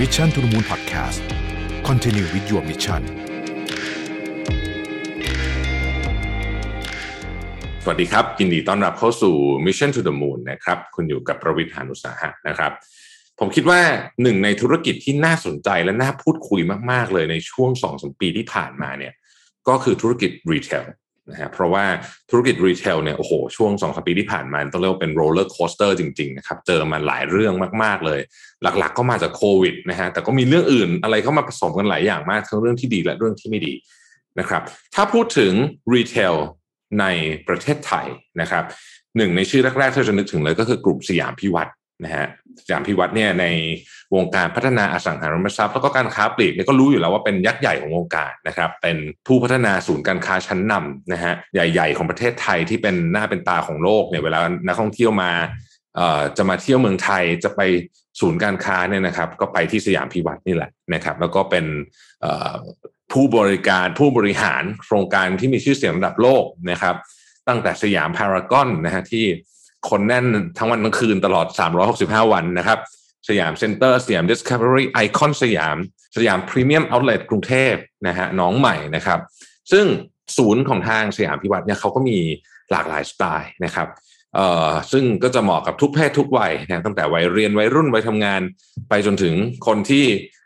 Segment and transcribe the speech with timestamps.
[0.00, 1.20] Mission to the Moon Podcast
[1.88, 3.02] Continue with your mission
[7.82, 9.34] สวัสดีครับยินดีต้อนรับเข้าสู่
[9.66, 12.72] Mission to the Moon นะครับ คุณอยู่กับผมรวิศ หาญอุตสาหะนะครับ
[13.38, 13.80] ผมคิดว่า
[14.22, 16.60] หนึ่งในธุรกิจที่น่าสนใจและน่าพูดคุย
[16.90, 19.12] มาก ๆ เลยในช่วง2อสปีที่ผ่านมาเนี่ย
[19.68, 20.84] ก็คือธุรกิจ retail
[21.30, 21.84] นะฮะเพราะว่า
[22.30, 28.20] ธุรกิจ retail เนี่ยโอ้โหช่วงสองสามปีที่ผ่านมาต้องเรียกว่าเป็น roller coaster จริงๆนะครับเจอมาหลายเรื่องมากๆเลย
[28.62, 33.74] หลักๆก็มาจากโควิดนะฮะแต่ก็มีเรื่องอื่นอะไรเข้ามาผสมกันหลายอย่างมากทั้งเรื่องที่ดีและเรื่องที่ไม่ดี
[34.40, 34.62] นะครับ
[34.94, 35.52] ถ้าพูดถึง
[35.94, 36.34] รีเทล
[37.00, 37.06] ใน
[37.48, 38.06] ประเทศไทย
[38.40, 38.64] นะครับ
[39.16, 41.70] หนึ่งในชื่อแรกๆที่จะนึกถึงเลยก็คือกลุ่มสยามพิวัตร
[42.02, 42.26] นะฮะ
[42.60, 43.46] สยามพิวัตรเนี่ยใน
[44.14, 55.32] วงการพัฒนาอสังหาริมทรัพย์แล้วก็การค้าปลีกเนี่ยก็รู้อยู่แล้วว่าเป็นยักษ์ใหญ่ของวงการนะครับ เป็นผู้พัฒนาศูนย์การค้าชั้นนำนะฮะใหญ่ ๆ ของประเทศไทยที่เป็นหน้าเป็นตาของโลกเนี่ยเวลานักท่องเที่ยวมา
[56.36, 57.60] จะมาเที่ยวเมืองไทยจะไป
[58.20, 61.66] ศูนย์การค้าเนี่ยนะครับ ก็ไปที่สยามพิวรรธน์นี่แหละนะครับ แล้วก็เป็น
[63.12, 66.96] ผู้บริการผู้บริหารโครงการที่มีชื่อเสียงระดับโลกนะครับ
[67.48, 69.26] ตั้งแต่สยามพารากอนนะฮะที่
[69.90, 70.26] คนแน่น
[70.58, 71.46] ทั้งวันทั้งคืนตลอด
[71.90, 72.78] 365 วันนะครับ
[73.28, 75.76] สยามเซ็นเตอร์สยามดิสคัฟเวอรี่ไอคอนสยาม
[76.16, 77.74] สยามพรีเมียมเอาท์เลทกรุงเทพ
[78.06, 79.18] นะฮะน้องใหม่นะครับ
[79.72, 79.86] ซึ่ง
[80.36, 82.18] ศูนย์ของทางสยามพิวัตรเนี่ยเขาก็มี
[82.70, 83.88] หลากหลายสไตล์นะครับ
[84.34, 88.40] เอ่อซึ่งก็จะเหมาะกับทุกเพศทุกวัยนะตั้งแต่วัยเรียนวัยรุ่นวัยทำงาน
[88.88, 89.34] ไปจนถึง
[89.66, 90.04] คนที่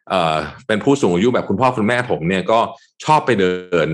[0.09, 2.59] เอ่อเป็นผู้สูงอายุแบบคุณพ่อคุณแม่ผมเนี่ยก็
[3.05, 3.89] ชอบไปเดิน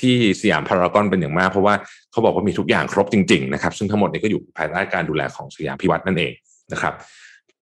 [0.00, 1.74] ที่สยามพารากอนเป็นอย่างมาก เพราะว่า
[2.10, 6.32] เขาบอกว่ามีทุกอย่างครบจริงๆนะครับซึ่งทั้งหมดนี้ก็อยู่ภายใต้การดูแลของสยามพิวัตรนั่นเอง
[6.72, 6.94] นะครับ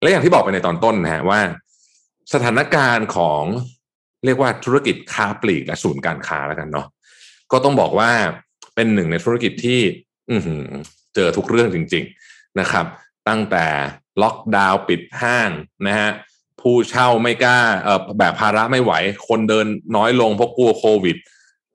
[0.02, 1.40] และอย่างที่บอกไปในตอนต้นนะฮะว่า
[2.34, 3.42] สถานการณ์ของ
[4.24, 6.86] เรียกว่าธุรกิจค้าปลีกและศูนย์การค้าแล้วกันเนาะ
[7.52, 8.10] ก็ต้องบอกว่า
[8.74, 9.80] เป็นหนึ่งในธุรกิจที่
[10.30, 10.36] อื
[11.14, 12.86] เจอทุกเรื่องจริง ๆนะครับ
[13.28, 13.66] ตั้งแต่
[14.22, 15.50] ล็อกดาวน์ปิดห้าง
[15.86, 16.10] นะฮะ
[16.62, 18.92] ผู้เช่าไม่กล้าเอ่อแบบภาระไม่ไหว
[19.28, 21.16] คนเดินน้อยลงเพราะกลัวโควิด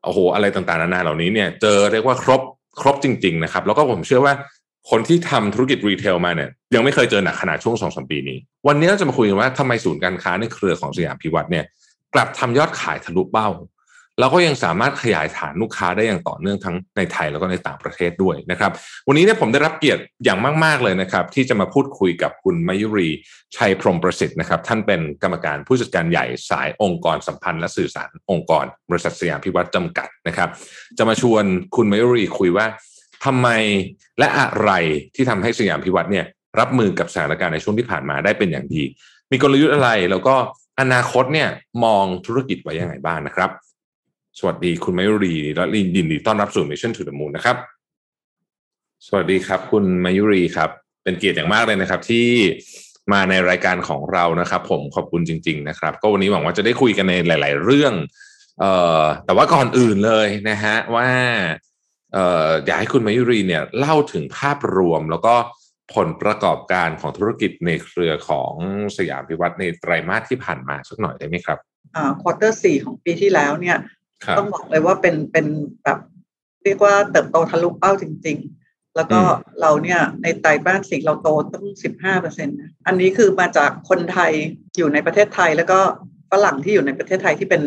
[0.03, 2.41] โอ้โหอะไรต่างๆนานาเหล่านี้เนี่ยเจอเรียกว่าครบ
[2.81, 4.33] ครบจริง ๆ นะครับ แล้วก็ผมเชื่อว่า
[4.89, 11.65] คนที่ทำธุรกิจรีเทลมาเนี่ยยังไม่เคยเจอหนักขนาดช่วงสองสมปีนี้ วันนี้เราจะมาคุยกันว่าทำไมศูนย์การค้าในเครือของสยามพิวัตรเนี่ย
[12.13, 13.47] กลับทำยอดขายทะลุเป้า
[14.19, 18.71] แล้วก็ยังสามารถขยายฐานลูกค้าได้อย่างต่อเนื่องทั้งในไทยแล้วก็ในต่างประเทศด้วยนะครับ
[19.07, 23.09] วันนี้เนี่ยผมได้รับเกียรติอย่างมาก ๆเลยนะครับ ที่จะมาพูดคุยกับคุณมายุรี
[23.55, 30.49] ชัยพรมประสิทธิ์นะครับ ท่านเป็นกรรมการผู้จัดการใหญ่สายองค์กรสัมพันธ์และสื่อสารองค์กร บริษัทสยามพิวัตรจำกัดนะครับ
[30.97, 31.43] จะมาชวน
[31.75, 32.65] คุณมายุรีคุยว่า
[33.25, 33.47] ทำไม
[34.19, 34.71] และอะไร
[35.15, 36.25] ที่ทำให้สยามพิวัตรเนี่ย
[36.59, 38.83] รับมือกับสถานการณ์ในช่วงที่ผ่านมาได้เป็นอย่างดี
[39.31, 40.35] มีกลยุทธ์อะไรแล้วก็
[40.79, 41.49] อนาคตเนี่ย
[41.83, 43.49] มองธุรกิจไว้ยังไงบ้างนะครับ
[44.41, 45.63] สวัสดีคุณมายุรีและ
[45.97, 47.57] ยินดีต้อนรับสู่ Mission to the Moon นะครับ
[49.07, 50.69] สวัสดีครับ คุณมายุรีครับ
[51.03, 52.27] เป็นเกียรติอย่างมากเลยนะครับ ที่
[53.13, 57.93] มาในรายการของเรานะครับ ผมขอบคุณจริง ๆ นะครับ ก็วันนี้หวังว่าจะได้คุยกันในหลาย ๆ เรื่อง
[58.59, 58.71] เอ่
[59.01, 61.07] อแต่ว่าก่อนอื่นเลยนะฮะว่า
[62.65, 65.35] อยากให้คุณมายุรีเนี่ยเล่าถึงภาพรวมแล้วก็
[65.93, 68.53] ผลประกอบการของธุรกิจในเครือของ
[68.97, 71.59] สยามพิวัตรในไตรมาสที่ผ่านมาสักหน่อยได้ไหมครับ
[71.95, 73.77] อ่าควอเตอร์สี่ของปีที่แล้วเนี่ย
[74.37, 75.45] ต้องบอกเลยว่าเป็นเป็น
[75.83, 75.99] แบบ
[76.63, 79.19] เรียกว่าเติบโตทะลุเป้าจริง ๆ แล้วก็
[79.61, 82.57] เราเนี่ยในไตรมาสสี่เราโตตั้งสิบห้าเปอร์เซ็นต์
[82.87, 84.31] อันนี้คือมาจากคนไทย
[84.77, 85.79] อยู่ในประเทศไทย แล้วก็
[86.31, 87.61] ฝรั่งที่อยู่ในประเทศไทยที่เป็น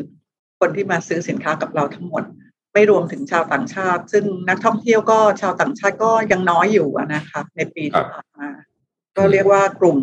[0.61, 2.25] คนที่มาซื้อสินค้ากับเราทั้งหมด
[2.73, 8.49] ไม่รวมถึงชาวต่างชาติ ซึ่งนักท่องเที่ยวก็ชาวต่างชาติก็ยังน้อยอยู่นะคะในปีที่ผ่านมา
[9.17, 9.99] ก็เรียกว่ากลุ่ม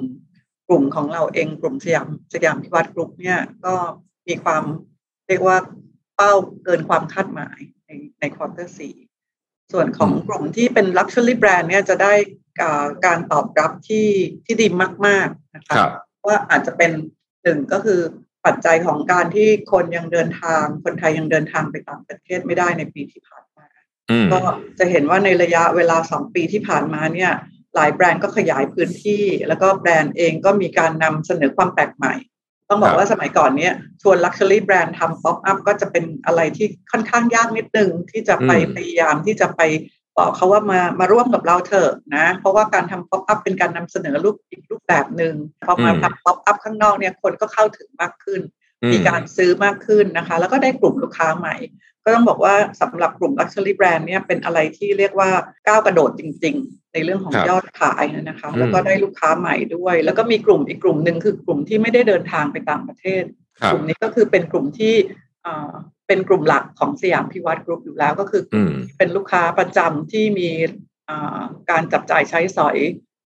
[0.68, 3.74] กลุ่มของเราเองกลุ่มสยามสยามพิวัตรกลุ่มเนี่ยก็
[4.28, 4.64] มีความ
[5.28, 5.58] เรียกว่า
[6.18, 6.34] เป้า
[6.66, 8.96] เกินความคาดหมายในในควอเตอร์สี่
[9.74, 12.14] ส่วนของกลุ่มที่เป็น Luxury Brand เนี่ยจะได้
[13.06, 14.08] การตอบรับที่
[14.46, 14.68] ที่ดี
[15.06, 15.76] มาก ๆ นะคะ
[16.28, 16.92] ว่าอาจจะเป็น
[17.44, 18.02] หนึ่งก็คือ
[18.46, 23.66] ปัจจัยของการที่คนยังเดินทาง คนไทยยังเดินทางไปต่างประเทศไม่ได้ในปีที่ผ่านมา
[24.34, 24.40] ก็
[24.80, 27.32] จะเห็นว่าในระยะเวลาสองปีที่ผ่านมาเนี่ย
[27.76, 32.14] หลายแบรนด์ก็ขยายพื้นที่ แล้วก็แบรนด์เองก็มีการนำเสนอความแปลกใหม่
[32.70, 39.62] ต้องบอกว่าสมัยก่อนเนี้ยชวนลักชัวรี่แบรนด์ทำป๊อปอัพก็จะเป็นอะไรที่ค่อนข้างยากนิดนึง ที่จะไปพยายามที่จะไป
[40.18, 45.34] บอกเขาว่ามามาร่วมกับเราเถอะนะ เพราะว่าการทำ pop-up เป็นการนำเสนอรูปอีกรูปแบบหนึ่ง
[45.66, 48.42] พอมาทำ pop-up ข้างนอกเนี่ยคนก็เข้าถึงมากขึ้น
[48.94, 51.56] มีการซื้อมากขึ้นนะคะ แล้วก็ได้กลุ่มลูกค้าใหม่
[52.04, 55.30] ก็ต้องบอกว่าสำหรับกลุ่ม Luxury Brand เนี่ยเป็นอะไรที่เรียกว่า
[55.68, 63.24] ก้าวกระโดดจริง ๆ ในเรื่องของยอดขายนะคะ แล้วก็ได้ลูกค้าใหม่ด้วย แล้วก็มีกลุ่มอีกกลุ่มหนึ่งคือกลุ่มที่ไม่ได้เดินทางไปต่างประเทศ
[63.72, 64.96] กลุ่มนี้ก็คือเป็นกลุ่มที่
[66.08, 68.42] เป็นกลุ่มหลักของสยามพิวรรธน์กรุ๊ปอยู่แล้วก็คือ
[68.98, 70.50] เป็นลูกค้าประจำที่มี
[71.70, 72.78] การจับจ่ายใช้สอย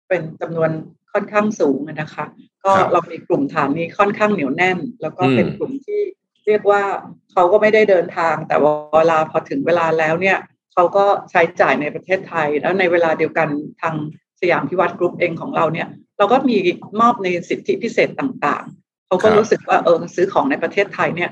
[0.09, 0.69] เป็นจำนวน
[1.13, 2.25] ค่อนข้างสูงนะคะ
[2.65, 6.01] ก็เรามีกลุ่มฐานนี้ค่อนข้างเหนียวแน่น แล้วก็เป็นกลุ่มที่
[6.47, 6.83] เรียกว่า
[7.31, 10.37] เขาก็ไม่ได้เดินทาง แต่ว่าเวลาพอถึงเวลาแล้วเนี่ย
[10.73, 13.47] เขาก็ใช้จ่ายในประเทศไทย แล้วในเวลาเดียวกัน
[13.81, 13.95] ทาง
[14.41, 16.57] สยามพิวรรธน์กรุ๊ปเองของเราเนี่ย เราก็มี
[17.01, 21.29] มอบในสิทธิพิเศษต่างๆ เขาก็รู้สึกว่าเออซื้อของในประเทศไทยเนี่ย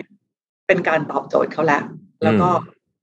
[0.68, 1.83] เป็นการตอบโจทย์เขาแล้ว
[2.24, 2.50] แล้วก็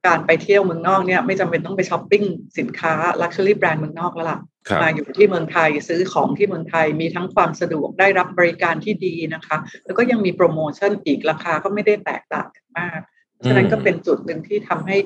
[0.06, 2.24] การไปเที่ยวเมืองนอกเนี่ยไม่จำเป็นต้องไปช้อปปิ้ง
[2.58, 2.92] สินค้า
[3.22, 4.40] luxury brand เมืองนอกแล้วล่ะ
[4.82, 13.00] มาอยู่ที่เมืองไทยซื้อของที่เมืองไทยมีทั้งความสะดวกได้รับบริการที่ดีนะคะ แล้วก็ยังมีโปรโมชั่นอีกราคาก็ไม่ได้แตกต่างกันมาก
[13.46, 14.96] ฉะนั้นก็เป็นจุดหนึ่งที่ทำให้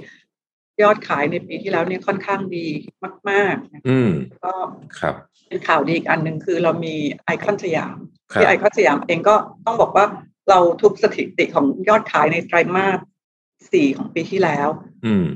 [0.82, 2.66] ยอดขายในปีที่แล้วเนี่ยค่อนข้างดี
[3.30, 4.10] มากๆอืม
[4.44, 4.52] ก็
[5.00, 5.14] ครับ
[5.48, 6.94] เป็นข่าวดีอีกอันหนึ่งคือเรามี
[7.24, 7.96] ไอคอนสยาม
[8.34, 9.34] ที่ไอคอนสยามเองก็
[9.66, 10.06] ต้องบอกว่า
[10.50, 12.98] เราทุบสถิติของยอดขายในไตรมาส
[13.72, 14.69] สี่ของปีที่แล้ว
[15.06, 15.26] อืม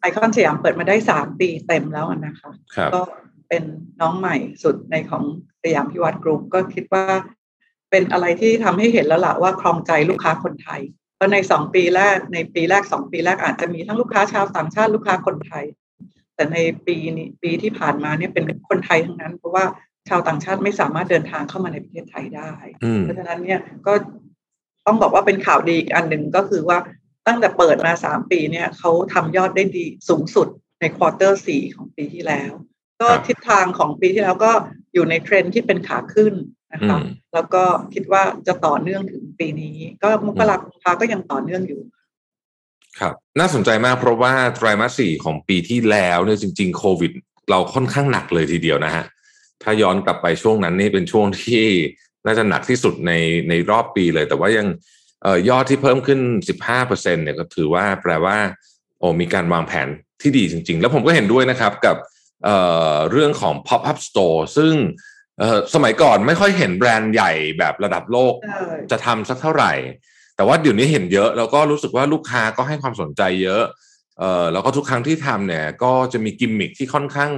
[0.00, 2.50] ไอคอนสยามเปิดมาได้สามปีเต็มแล้วนะคะ
[2.94, 3.00] ก็
[3.48, 3.62] เป็น
[4.00, 5.24] น้องใหม่สุดในของ
[5.62, 7.04] สยามพิวรรธน์กรุ๊ปก็คิดว่า
[7.90, 10.80] เป็นอะไรที่ทำให้เห็นแล้วล่ะว่าครองใจลูกค้าคนไทย
[11.16, 15.64] เพราะในสองปีแรกในปีแรกสองปีแรกอาจจะมีทั้งลูกค้าชาวต่างชาติลูกค้าคนไทย
[16.34, 19.64] แต่ในปีนี้ปีที่ผ่านมาเนี่ยเป็นคนไทยทั้งนั้น เพราะว่า
[20.08, 22.52] ชาวต่างชาติไม่สามารถเดินทางเข้ามาในประเทศไทยได้
[23.00, 23.92] เพราะฉะนั้นเนี่ยก็
[24.86, 26.78] ต้องบอกว่าเป็นข่าวดีอีกอันหนึ่งก็คือว่า
[27.26, 30.48] ตั้งแต่เปิดมาสามปีเนี่ยเขาทำยอดได้ดีสูงสุด
[30.80, 32.52] ใน quarter สี่ของปีที่แล้ว
[33.00, 34.52] ก็ทิศทางของปีที่แล้วก็
[34.94, 36.34] อยู่ในเทรนด์ที่เป็นขาขึ้น
[36.72, 36.98] นะคะ
[37.34, 37.64] แล้วก็
[37.94, 41.80] คิดว่าจะต่อเนื่องถึงปีนี้ ก็มกราคมก็ยังต่อเนื่องอยู่
[43.00, 47.12] ครับ น่าสนใจมากเพราะว่าไตรมาสสี่ของปีที่แล้วเนี่ยจริง ๆ โควิด
[47.50, 49.04] เราค่อนข้างหนักเลยทีเดียวนะฮะ
[49.62, 51.64] ถ้าย้อนกลับไปช่วงนั้นนี่เป็นช่วงที่
[52.26, 53.12] น่าจะหนักที่สุดใน
[53.48, 55.05] ในรอบปีเลย แต่ว่ายังเอ่อ
[55.48, 56.20] ยอดที่เพิ่มขึ้น
[56.66, 58.36] 15%เนี่ยก็ถือว่าแปลว่า
[58.98, 59.88] โอ้มีการวางแผน
[60.22, 61.96] ที่ดีจริง ๆ แล้วผมก็เห็นด้วยนะครับกับ
[62.44, 62.56] เอ่
[62.92, 64.74] อเรื่องของ pop up store ซึ่ง
[65.38, 68.34] เอ่อสมัยก่อนไม่ค่อยเห็นแบรนด์ใหญ่แบบระดับโลก
[68.90, 69.72] จะทำสักเท่าไหร่
[70.36, 73.62] แต่ว่าเดี๋ยวนี้เห็นเยอะแล้วก็รู้สึกว่าลูกค้าก็ให้ความสนใจเยอะ
[74.18, 77.30] เอ่อแล้วก็ทุกครั้งที่ทำเนี่ยก็จะมีกิมมิคที่ค่อนข้าง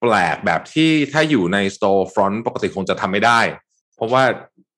[0.00, 3.40] แปลกแบบที่ถ้าอยู่ใน store front ปกติคงจะทำไม่ได้
[3.96, 4.22] เพราะว่า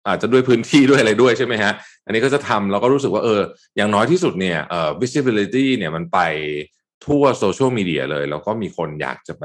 [0.07, 1.73] อาจจะด้วยพื้นที่ด้วยอะไรด้วยใช่ไหมฮะ
[2.05, 3.41] อันนี้ก็จะทำแล้วก็รู้สึกว่าเออ
[3.77, 6.19] อย่างน้อยที่สุดเนี่ยเอ่อ visibility เนี่ยมันไป
[7.07, 9.45] ทั่วโซเชียลมีเดียเลย แล้วก็มีคนอยากจะไป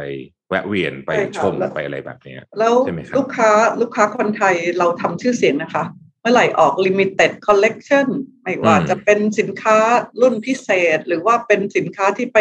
[0.50, 2.74] แวะเวียนไปชมไปอะไรแบบนี้แล้ว
[3.18, 3.52] ลูกค้า
[3.82, 5.86] ลูกค้าคนไทยเราทำชื่อเสียงนะคะ
[6.22, 8.08] เมื่อไหร่ออก limited collection
[8.44, 9.78] ไม่ว่าจะเป็นสินค้า
[10.22, 12.38] รุ่นพิเศษ หรือว่าเป็นสินค้าที่ไป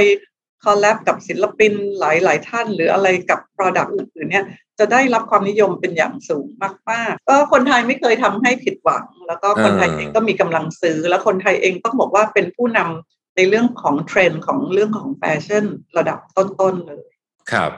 [0.65, 4.45] collab กับศิลปินหลายหลายท่าน หรืออะไรกับ Product อื่นๆเนี่ย
[4.79, 6.47] จะได้รับความนิยมเป็นอย่างสูง
[6.91, 15.65] มากๆก็คนไทยไม่เคยทำให้ผิดหวัง แล้วก็คนไทยเองก็มีกำลังซื้อ แล้วคนไทยเองต้องบอกว่าเป็นผู้นำในเรื่องของเทรนด์ของเรื่องของแฟชั่น
[15.99, 17.07] ระดับต้น ๆ เลย
[17.53, 17.71] ครับ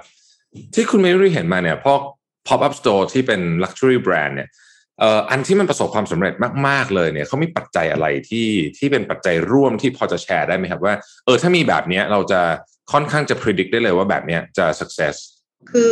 [0.75, 2.01] ที่คุณไม่รู้เห็นมาเนี่ยพวก
[2.47, 4.49] pop up store ที่เป็น luxury brand เนี่ย
[5.03, 6.35] อ่ออันที่มันประสบความสำเร็จ
[6.67, 8.49] มาก ๆ เลยเนี่ยเขามีปัจจัยอะไรที่
[8.79, 12.41] ที่เป็นปัจจัยร่วมที่พอจะแชร์ได้ไหมครับว่าเออถ้ามีแบบนี้เราจะ
[12.93, 15.15] ค่อนข้างจะ predict ได้เลยว่าแบบนี้จะ success
[15.71, 15.91] คือ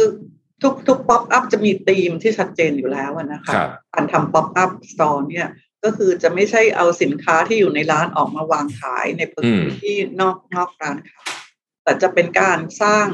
[0.63, 3.53] ทุกทุก pop up จะมีธีมที่ชัดเจนอยู่แล้วนะคะ
[3.95, 5.49] การทำ pop up store เนี่ย
[5.85, 11.39] ก็คือจะไม่ใช่เอาสินค้าที่อยู่ในร้านออกมาวางขายในพื้นที่ที่นอกนอกร้านขาย
[11.85, 13.07] แต่จะเป็นการสร้าง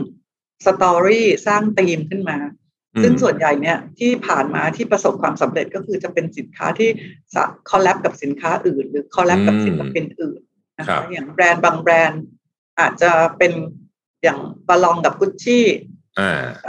[0.67, 2.39] story สร้างธีมขึ้นมา
[3.03, 6.91] ซึ่งส่วนใหญ่เนี่ยที่ผ่านมาที่ประสบความสำเร็จก็คือจะเป็นสินค้าที่
[7.71, 10.41] collab กับสินค้าอื่น หรือ collab กับศิลปินอื่น
[10.79, 12.23] นะคะอย่างแบรนด์บางแบรนด์
[12.81, 13.53] อาจจะเป็น
[14.23, 15.67] อย่างบาลองกับกุชชี่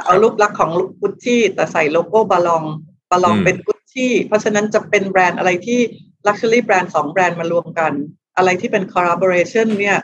[0.03, 0.71] เอารูปลักษณ์ของ
[1.01, 2.63] กุชชี่แต่ใส่โลโก้บาลอง
[3.11, 5.79] บาลองเป็นกุชชี่เพราะฉะนั้นจะเป็นแบรนด์อะไรที่
[6.27, 7.91] luxury brand สองแบรนด์มารวมกัน
[8.37, 9.97] อะไรที่เป็น collaboration เนี่ย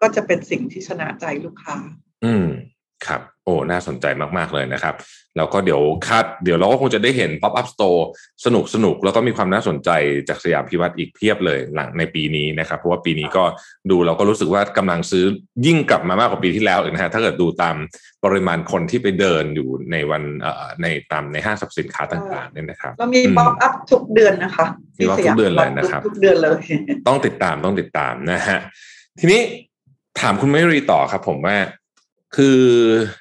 [0.00, 1.76] ก็จะเป็นสิ่งที่ชนะใจลูกค้า
[2.24, 2.46] อืม
[3.06, 4.06] ครับโอ้น่าสนใจ
[4.38, 4.94] มาก ๆ เลยนะครับ
[5.36, 8.00] แล้วก็เดี๋ยวคาดเดี๋ยวเราก็คงจะได้เห็น pop up store
[8.44, 9.90] สนุกสนุกแล้วก็มีความน่าสนใจ
[10.28, 13.44] จากสยามพิวัตรอีกเพียบเลยหลังในปีนี้นะครับ เพราะว่าปีนี้ก็
[13.90, 15.24] ดูเราก็รู้สึกว่ากำลังซื้อ
[15.66, 17.76] ยิ่งกลับมามากกว่าปีที่แล้วอีกนะฮะถ้าเกิดดูตาม
[18.24, 24.66] ปริมาณคนที่ไปเดินอยู่ในวันเอ่อในตามในห้างสรรพสินค้าต่างๆเนี่ยนะครับเรามี pop up ทุกเดือนนะคะ
[25.00, 26.60] มี pop ทุกเดือนเลยนะครับทุกเดือนเลย
[27.06, 28.58] ต้องติดตามต้องติดตามนะฮะ
[29.20, 29.40] ทีนี้
[30.20, 31.56] ถามคุณไม่รีต่อครับ ผมว่า
[32.34, 32.60] คือ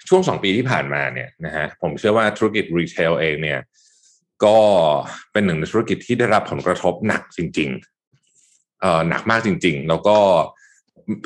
[0.09, 3.59] ช่วงสองปีที่ผ่านมาเนี่ยนะฮะผมเชื่อว่าธุรกิจรีเทลเองเนี่ย
[4.45, 4.57] ก็
[5.31, 10.17] เป็นหนึ่งในธุรกิจที่ได้รับผลกระทบหนักจริงๆเอ่อหนักมากจริง ๆ แล้วก็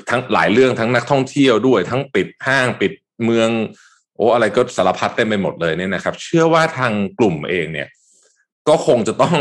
[0.10, 3.50] ทั้งหลายเรื่องทั้งนักท่องเที่ยวด้วย ทั้งปิดห้างปิดเมือง
[4.16, 7.88] โอ้อะไรก็สารพัดเต็มไปหมดเลยเนี่ยนะครับ เชื่อว่าทางกลุ่มเองเนี่ย
[8.68, 9.38] ก็คงจะต้อง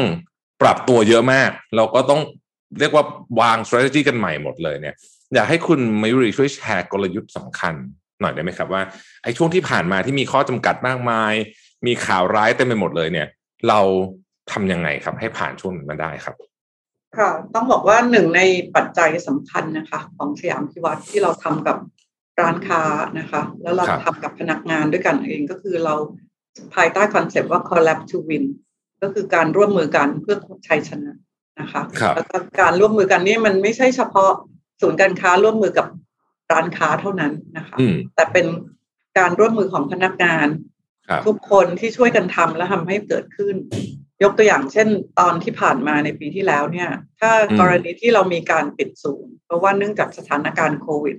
[0.63, 2.21] ปรับตัวเยอะมากเราก็ต้อง
[2.79, 3.05] เรียกว่า
[3.41, 4.95] วาง strategy กันใหม่หมดเลยเนี่ย
[5.35, 7.75] อยากให้คุณมายุรีช่วยแชร์กลยุทธ์สำคัญ
[8.21, 8.83] หน่อยได้ไหมครับว่า
[9.23, 11.35] ไอ้ช่วงที่ผ่านมาที่มีข้อจำกัดมากมาย
[11.87, 13.29] มีข่าวร้ายเต็มไปหมดเลยเนี่ย
[13.69, 13.81] เรา
[14.53, 16.35] ทำยังไงครับ ให้ผ่านช่วงนั้นมาได้ครับ
[17.19, 18.41] ค่ะต้องบอกว่าหนึ่งใน
[18.77, 21.77] ปัจจัยสำคัญนะคะ ของสยามพิวัตรที่เราทำกับ
[22.41, 22.83] ร้านค้า
[23.19, 25.95] นะคะ แล้วเราทำกับพนักงานด้วยกันเองก็คือเรา
[26.75, 28.45] ภายใต้คอนเซปต์ว่า collab to win
[29.03, 30.37] ก็คือการร่วมมือกันเพื่อ
[30.69, 31.13] ชัยชนะ
[31.61, 31.83] นะคะ
[32.15, 34.33] แล้วก็การร่วมมือกันนี่มันไม่ใช่เฉพาะ
[34.81, 35.87] ศูนย์การค้าร่วมมือกับ
[36.53, 37.77] ร้านค้าเท่านั้นนะคะ
[38.15, 38.47] แต่เป็น
[39.19, 40.47] การร่วมมือของพนักงาน
[41.27, 43.55] ทุกคนที่ช่วยกันทำและทำให้เกิดขึ้น
[44.23, 44.89] ยกตัวอย่างเช่น
[45.21, 51.17] ตอนที่ผ่านมาในปีที่แล้วเนี่ย ถ้ากรณีที่เรามีการปิดศูนย์เพราะว่าเนื่องจากสถานการณ์โควิด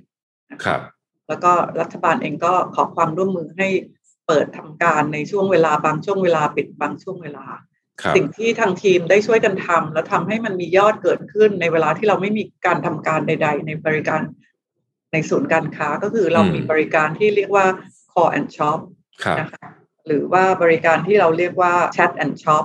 [0.64, 0.80] ครับ
[1.28, 3.68] แล้วก็รัฐบาลเองก็ขอความร่วมมือให้
[4.26, 7.46] เปิดทำการในช่วงเวลาบางช่วงเวลาปิดบางช่วงเวลา
[8.16, 14.20] สิ่งที่ทางทีมได้ช่วยกันทำแล้วทำให้มันมียอดเกิดขึ้นในเวลาที่เราไม่มีการทำการใด ๆ ในบริการ
[15.12, 17.66] ในศูนย์การค้าก็คือเรามีบริการที่เรียกว่า
[18.12, 18.78] call and shop
[19.40, 19.66] นะคะ
[20.06, 22.64] หรือว่าบริการที่เราเรียกว่า chat and shop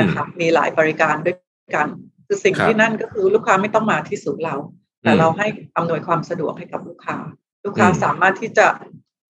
[0.00, 1.36] นะคะมีหลายบริการด้วย
[1.74, 1.86] กัน
[2.26, 4.56] คือสิ่งที่นั่นก็คือลูกค้าไม่ต้องมาที่ศูนย์เรา
[5.02, 5.46] แต่เราให้
[5.76, 7.16] อำนวยความสะดวกให้กับลูกค้า
[7.64, 8.66] ลูกค้าสามารถที่จะ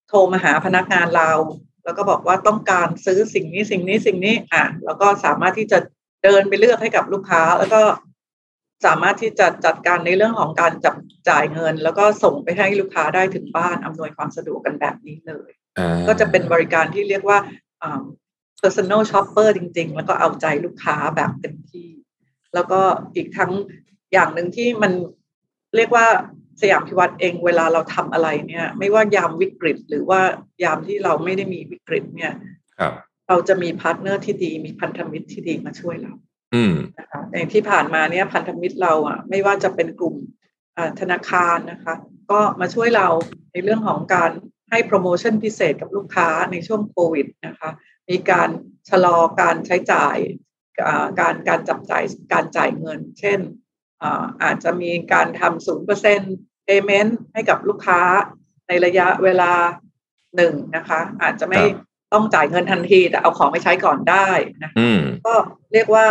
[0.08, 1.30] โทรมาหาพนักงานเรา
[1.84, 5.78] แล้วก็บอกว่าต้องการซื้อสิ่งนี้สิ่งนี้สิ่งนี้อะแล้วก็สามารถที่จะ
[6.24, 7.80] เดินไปเลือกให้กับลูกค้า แล้วก็
[8.84, 10.96] สามารถที่จะจัดการในเรื่องของการจับ
[11.28, 15.50] จ่ายเงิน แล้วก็ส่งไปให้ลูกค้าได้ถึงบ้านอำนวยความสะดวกกันแบบนี้เลย
[16.08, 17.38] ก็จะเป็นบริการที่เรียกว่า
[18.60, 21.88] personal shopper จริง ๆ แล้วก็เอาใจลูกค้าแบบเต็มที่
[22.54, 22.80] แล้วก็
[23.14, 23.52] อีกทั้ง
[24.12, 24.92] อย่างหนึ่งที่มัน
[25.76, 26.06] เรียกว่า
[26.60, 30.20] สยามพิวรรธน์เองเวลาเราทำอะไรเนี่ย ไม่ว่ายามวิกฤต หรือว่า
[30.64, 32.32] ยามที่เราไม่ได้มีวิกฤตเนี่ย
[33.28, 36.12] เราจะมี partner ที่ดี มีพันธมิตรที่ดีมาช่วยเรา
[36.98, 40.14] นะคะอย่างที่ผ่านมาเนี่ยพันธมิตรเราอะ ไม่ว่าจะเป็นกลุ่ม
[41.00, 41.94] ธนาคารนะคะ
[42.30, 43.08] ก็มาช่วยเรา
[43.52, 44.30] ในเรื่องของการ
[44.70, 47.70] ให้โปรโมชั่นพิเศษกับลูกค้าในช่วงโควิดนะคะ
[48.10, 48.48] มีการ
[48.88, 50.16] ชะลอการใช้จ่าย
[51.20, 53.38] การการจับจ่ายการจ่ายเงิน เช่น
[54.42, 56.34] อาจจะมีการทำศูนย์เปอร์เซ็นต์
[56.66, 58.00] payment ให้กับลูกค้า
[58.68, 59.52] ในระยะเวลา
[60.36, 61.60] หนึ่งนะคะ อาจจะไม่
[62.12, 64.28] ต้องจ่ายเงินทันที แต่เอาของไปใช้ก่อนได้
[64.62, 64.70] นะ
[65.26, 65.34] ก็
[65.72, 66.06] เรียกว่า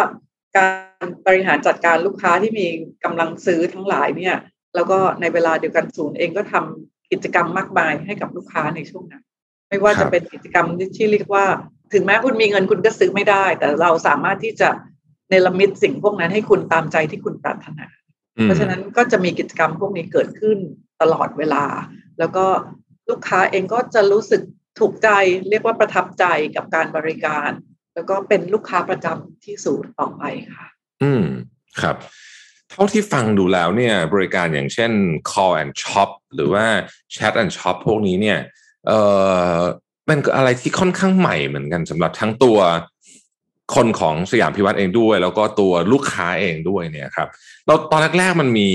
[0.57, 0.67] กา
[1.03, 2.67] รบริหารจัดการลูกค้าที่มี
[3.03, 4.35] กำลังซื้อทั้งหลายเนี่ย
[4.75, 9.23] แล้วก็ในเวลาเดียวกันศูนย์เองก็ทำกิจกรรมมากมายให้กับลูกค้าในช่วงนั้น
[9.69, 10.67] ไม่ว่าจะเป็นกิจกรรม
[10.97, 11.45] ที่เรียกว่า
[11.93, 14.69] ถึงแม้คุณมีเงินคุณก็ซื้อไม่ได้ แต่เราสามารถที่จะ
[15.29, 17.87] เนรมิตสิ่งพวกนั้นให้คุณตามใจที่คุณปรารถนา
[18.43, 20.57] เพราะฉะนั้นก็จะมีกิจกรรมพวกนี้เกิดขึ้น
[21.01, 21.65] ตลอดเวลา
[22.19, 22.45] แล้วก็
[23.09, 24.41] ลูกค้าเองก็จะรู้สึก
[24.79, 25.09] ถูกใจ
[25.49, 27.49] เรียกว่าประทับใจกับการบริการ
[27.95, 30.23] แล้วก็เป็นลูกค้าประจำที่ศูนย์ต่อไป
[30.57, 30.67] ค่ะ
[31.03, 31.25] อืม
[31.81, 31.95] ครับ
[32.69, 34.91] เท่าที่ฟังดูแล้วเนี่ย บริการอย่างเช่น
[35.31, 36.65] call and shop หรือว่า
[37.15, 38.39] chat and shop พวกนี้เนี่ย
[38.87, 38.99] เอ่
[39.55, 39.57] อ
[40.09, 42.57] มันก็อะไรที่ค่อนข้างใหม่เหมือนกันสำหรับทั้งตัว
[43.75, 47.27] คนของสยามพิวัตรเองด้วย แล้วก็ตัวลูกค้าเองด้วยเนี่ยครับ
[47.65, 48.69] เราตอนแรกๆมันมี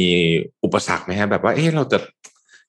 [0.65, 1.99] อุปสรรคไหมฮะแบบว่าเอ๊ะเราจะ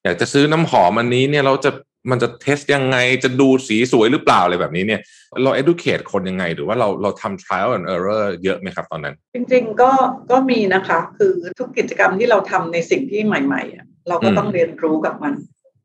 [0.03, 1.71] อยากจะซื้อน้ำหอมอันนี้เนี่ยเราจะ
[2.09, 5.01] มันจะเทสยังไงจะดูสีสวยหรือเปล่าอะไรแบบนี้เนี่ย
[5.43, 9.91] เรา educate คนยังไง หรือว่าเราเราทำ trial and error เยอะไหมครับตอนนั้น จริงๆก็
[10.31, 15.33] ก็มีนะคะ คือทุกกิจกรรมที่เราทำในสิ่งที่ใหม่ๆ เราก็ต้องเรียนรู้กับมัน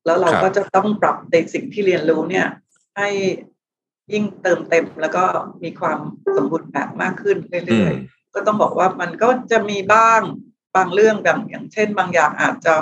[0.04, 2.46] แล้วเราก็จะต้องปรับในสิ่งที่เรียนรู้เนี่ย
[2.96, 3.08] ให้
[4.12, 5.24] ยิ่งเติมเต็มแล้วก็
[5.64, 5.98] มีความ
[6.36, 10.20] สมบูรณ์แบบมากขึ้นเรื่อยๆก็ต้องบอกว่ามันก็จะมีบ้าง
[10.76, 12.74] บางเรื่องแบบอย่างเช่น บางอย่างอาจจะ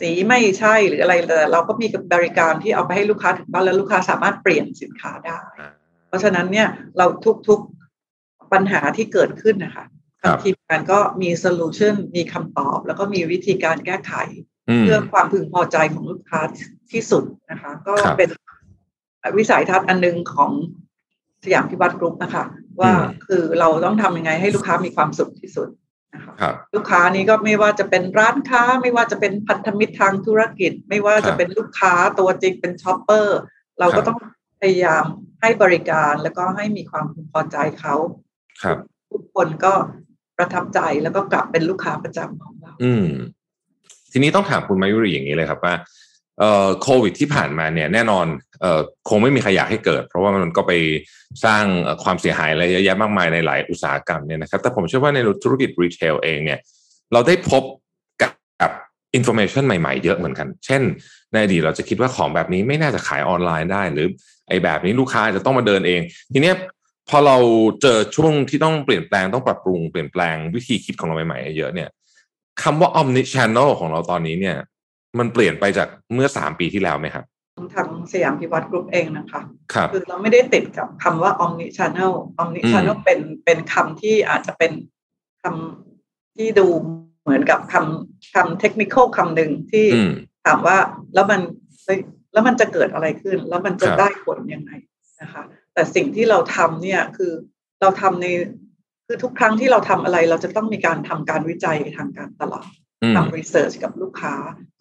[0.00, 5.38] สีไม่ใช่หรืออะไรแต่เราก็มีบริการที่เอาไปให้ลูกค้าถึงบ้านแล้วลูกค้าสามารถเปลี่ยนสินค้าได้
[6.08, 7.06] เพราะฉะนั้นเนี่ยเรา
[7.48, 9.84] ทุกๆปัญหาที่เกิดขึ้นนะคะ
[10.22, 14.12] ทางทีมงานก็มี solution มีคำตอบ แล้วก็มีวิธีการแก้ไข
[14.80, 16.40] เพื่อความพึงพอใจของลูกค้า
[16.92, 18.28] ที่สุดนะคะ ก็เป็น
[19.38, 20.52] วิสัยทัศน์อันนึงของ
[21.44, 22.44] สยามพิวรรธน์กรุ๊ปนะคะ
[22.80, 22.92] ว่า
[23.26, 25.68] คือเราต้องทำยังไงให้ลูกค้ามีความสุขที่สุด
[26.16, 33.38] นะคะลูกค้านี้ก็ไม่ว่าจะเป็นร้านค้า ไม่ว่าจะเป็นพันธมิตรทางธุรกิจ ไม่ว่าจะเป็นลูกค้าตัวจริงเป็น shopper
[33.80, 34.18] เราก็ต้อง
[34.60, 35.04] พยายาม
[35.40, 37.94] ให้บริการแล้วก็ให้มีความพอใจเขา
[38.62, 38.78] ครับ
[39.12, 39.74] ทุกคนก็
[40.38, 43.06] ประทับใจแล้วก็กลับเป็นลูกค้าประจำของเรา อืม
[44.12, 45.86] ทีนี้ต้องถามคุณมายุรีอย่างนี้เลยครับว่าเอ่อ
[46.82, 48.26] โควิดที่ผ่านมาเนี่ยแน่นอน
[48.60, 50.72] เอ่อคงไม่มีใครอยากให้เกิด เพราะว่ามันก็ไป
[51.44, 51.64] สร้าง
[52.02, 56.60] ความเสียหายอะไรเยอะแยะมากมายในหลายอุตสาหกรรมเนี่ยนะครับแต่ผมเชื่อว่าในธุรกิจรีเทลเองเนี่ย
[57.12, 57.62] เราได้พบ
[58.22, 58.28] กั
[58.68, 58.70] บ
[59.14, 60.82] information ใหม่ๆเยอะเหมือนกัน เช่น
[61.32, 64.08] ในอดีตเราจะคิดว่าของแบบนี้ไม่น่าจะขายออนไลน์ได้ หรือ
[64.48, 66.00] ไอ้แบบนี้ลูกค้าจะต้องมาเดินเอง
[66.32, 66.56] ทีเนี้ย
[67.08, 67.36] พอเรา
[67.82, 71.88] เจอช่วงที่ต้องเปลี่ยนแปลงต้องปรับปรุงเปลี่ยนแปลงวิธีคิดของเราใหม่ๆเยอะเนี่ย
[72.62, 74.56] คำว่า omni channel ของเราตอนนี้เนี่ย
[75.18, 77.24] มันเปลี่ยนไปจากเมื่อสามปีที่แล้วไหมครับ
[77.74, 79.42] ทางสยามพิวรรธน์กรุ๊ปเองนะคะ
[79.72, 84.72] ครับคือเราไม่ได้ติดกับคำว่า omni channel omni channel เป็นเป็นคำที่อาจจะเป็น
[85.42, 86.66] คำที่ดู
[87.22, 90.12] เหมือนกับคำคำเทคนิคคำหนึ่งที่อืม
[90.46, 90.76] ถามว่า
[91.14, 91.40] แล้วมัน
[91.84, 91.98] เฮ้ย
[92.32, 94.72] แล้วมันจะเกิดอะไรขึ้น แล้วมันจะครับได้ผลยังไง
[95.20, 95.42] นะคะ
[95.74, 97.32] แต่สิ่งที่เราทำเนี่ยคือ
[97.80, 98.26] เราทำใน
[99.06, 102.85] คือทุกครั้งที่เราทำอะไร เราจะต้องมีการทำการวิจัยทางการตลาดอืม
[103.16, 104.34] ทำรีเสิร์ชกับลูกค้า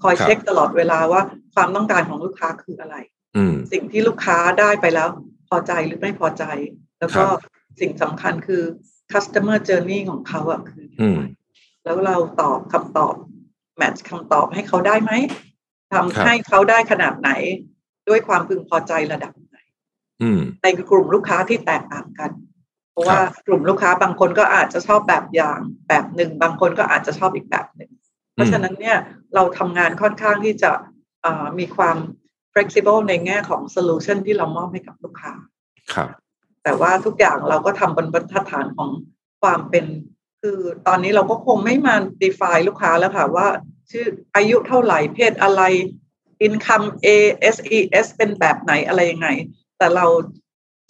[0.03, 1.21] คอยครับเช็คตลอดเวลาว่า
[1.55, 2.95] ความต้องการของลูกค้าคืออะไร
[3.35, 5.09] อืมสิ่งที่ลูกค้าได้ไปแล้ว
[5.49, 6.43] พอใจหรือไม่พอใจ
[6.99, 8.63] แล้วก็ครับสิ่งสำคัญคือ
[9.13, 11.19] customer journey ของเขาอะคืออืม
[11.83, 13.15] แล้วเราตอบคำตอบ
[13.77, 15.11] แมทช์คำตอบให้เขาได้ไหม
[15.91, 17.31] ครับทำให้เขาได้ขนาดไหน
[18.09, 19.57] ด้วยความพึงพอใจระดับไหน
[20.21, 22.31] อืมในกลุ่มลูกค้าที่แตกต่างกัน
[22.91, 27.91] เพราะว่าครับกลุ่มลูกค้าบางคนก็อาจจะชอบแบบอย่างแบบหนึ่ง บางคนก็อาจจะชอบอีกแบบหนึ่ง
[28.35, 28.97] เพราะฉะนั้นเนี่ย
[29.35, 30.71] เราทำงานค่อนข้างที่จะ
[31.25, 31.97] อ่ามีความ
[32.53, 35.33] flexible ในแง่ของ solution ที่เรามอบให้กับลูกค้า
[35.93, 36.09] ครับ
[36.63, 38.89] แต่ว่าทุกอย่างเราก็ทำบนบรรทัดฐานของ
[39.41, 39.85] ความเป็น
[40.41, 43.47] คือตอนนี้เราก็คงไม่มา define ลูกค้าแล้วค่ะว่า
[43.91, 45.61] ชื่ออายุเท่าไหร่เพศอะไร
[46.45, 47.07] income A
[47.55, 49.27] S E S เป็นแบบไหนอะไรยังไง
[49.77, 50.05] แต่เรา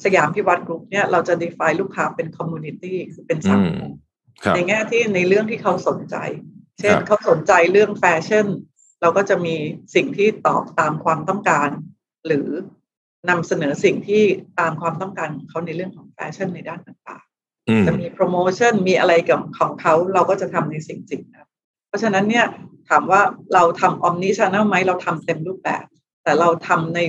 [0.03, 3.91] สยามพิวัตรกรุ๊ปเนี่ยเราจะ define ลูกค้าเป็น community คือเป็นสังคม
[4.43, 6.15] ครับในแง่ที่ในเรื่องที่เขาสนใจ
[6.79, 8.48] เช่นครับเขาสนใจเรื่องแฟชั่น
[9.01, 9.55] เราก็จะมี
[9.96, 11.70] สิ่งที่ตอบตามความต้องการ
[12.27, 12.48] หรือ
[13.29, 14.24] นำเสนอสิ่งที่
[14.60, 17.24] ตามความต้องการของเขาในเรื่องของแฟชั่นในด้านต่าง
[17.70, 21.48] อืมๆจะมีโปรโมชั่นมีอะไรกับของเขาเราก็จะทำในสิ่งสิ่งนั้น
[21.88, 22.46] เพราะฉะนั้นเนี่ย
[22.89, 23.22] ถามว่า
[23.53, 25.84] เราทำ omni channel ไหมเราทำเต็มรูปแบบ
[26.24, 27.00] แต่เราทำใน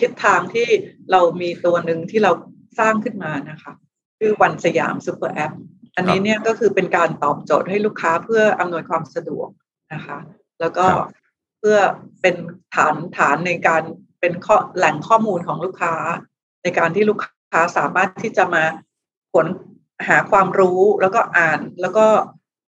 [0.00, 0.68] ทิศทางที่
[1.12, 2.32] เรามีตัวหนึ่งที่เรา
[2.78, 3.72] สร้างขึ้นมานะคะ
[4.18, 5.52] คือ ONESIAM SuperApp
[5.96, 9.48] อันนี้เนี่ยก็คือเป็นการตอบโจทย์ให้ลูกค้าเพื่ออำนวยความสะดวก
[9.94, 10.18] นะคะ
[10.60, 11.08] แล้วก็ครับ
[11.58, 11.78] เพื่อ
[12.20, 12.34] เป็น
[12.74, 13.82] ฐานฐานในการ
[14.20, 15.94] เป็นข้อแหล่งข้อมูลของลูกค้า
[16.62, 17.18] ในการที่ลูก
[17.52, 18.64] ค้าสามารถที่จะมา
[19.32, 19.46] ค้น
[20.08, 22.06] หาความรู้แล้วก็อ่าน แล้วก็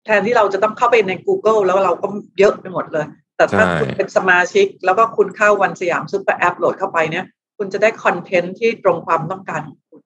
[0.06, 2.08] แทนที่เราจะต้องเข้าไปใน Google แล้วเราก็
[2.40, 7.25] เยอะไปหมดเลย แต่ถ้าใช่คุณเป็นสมาชิก แล้วก็คุณเข้า ONESIAM SuperApp โหลดเข้าไปเนี่ย
[7.58, 10.01] คุณจะได้คอนเทนต์ที่ตรงความต้องการของคุณ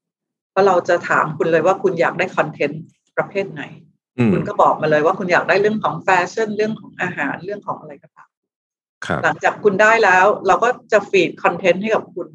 [0.52, 2.82] เพราะเราจะถามคุณเลยว่าคุณอยากได้คอนเทนต์
[3.20, 3.64] ประเภทไหน
[4.18, 8.30] อืมคุณก็บอกมาเลยว่าคุณอยากได้เรื่องของแฟชั่นเรื่องของอาหารเรื่องของอะไรก็ตาม
[9.06, 12.28] ครับหลังจากคุณได้แล้ว เราก็จะ feed คอนเทนต์ให้กับคุณ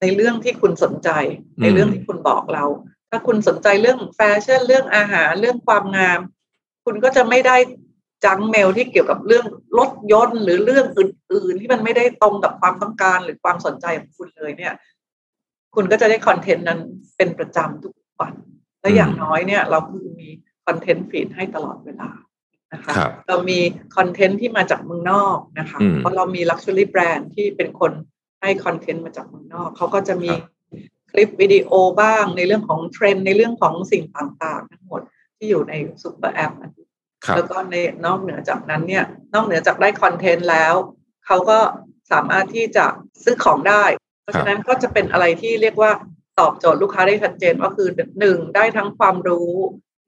[0.00, 1.10] ในเรื่องที่คุณสนใจ
[1.58, 2.64] อืมในเรื่องที่คุณบอกเรา
[3.10, 6.20] ถ้าคุณสนใจเรื่องแฟชั่นเรื่องอาหารเรื่องความงาม
[6.84, 7.56] คุณก็จะไม่ได้
[8.24, 9.44] junk mail ที่เกี่ยวกับเรื่อง
[9.78, 14.74] รถยนต์หรือเรื่องอื่น ๆ ที่มันไม่ได้ตรงกับความต้องการหรือความสนใจของคุณเลยเนี่ย
[15.74, 16.80] คุณก็จะได้คอนเทนต์นั้น
[17.16, 18.34] เป็นประจำทุกวัน
[18.86, 20.28] และอย่างน้อยเนี่ยเราคือมี
[20.66, 22.10] คอนเทนต์ฟีดให้ตลอดเวลา
[22.72, 23.58] นะคะครับเรามี
[23.96, 27.92] คอนเทนต์ที่มาจากเมืองนอกนะคะอืมเพราะเรามี Luxury Brand ที่เป็นคน
[28.40, 30.50] ให้คอนเทนต์มาจากเมืองนอก เขาก็จะมีครับ
[31.10, 31.70] คลิปวิดีโอ
[32.00, 35.00] บ้างในเรื่องของเทรนด์ในเรื่องของสิ่งต่างๆ ทั้งหมด
[35.36, 36.52] ที่อยู่ในซูเปอร์แอป
[37.24, 40.74] ครับแล้วก็ในนอกเหนือจากนั้นเนี่ยนอกเหนือจากได้คอนเทนต์แล้ว
[41.26, 41.58] เขาก็
[42.12, 42.86] สามารถที่จะ
[43.22, 43.84] ซื้อของได้
[44.22, 45.92] เพราะฉะนั้นก็จะเป็นอะไรที่เรียกว่า
[46.40, 47.88] ตอบโจทย์ลูกค้าได้ชัดเจนก็คือ
[48.20, 49.50] หนึ่งได้ทั้งความรู้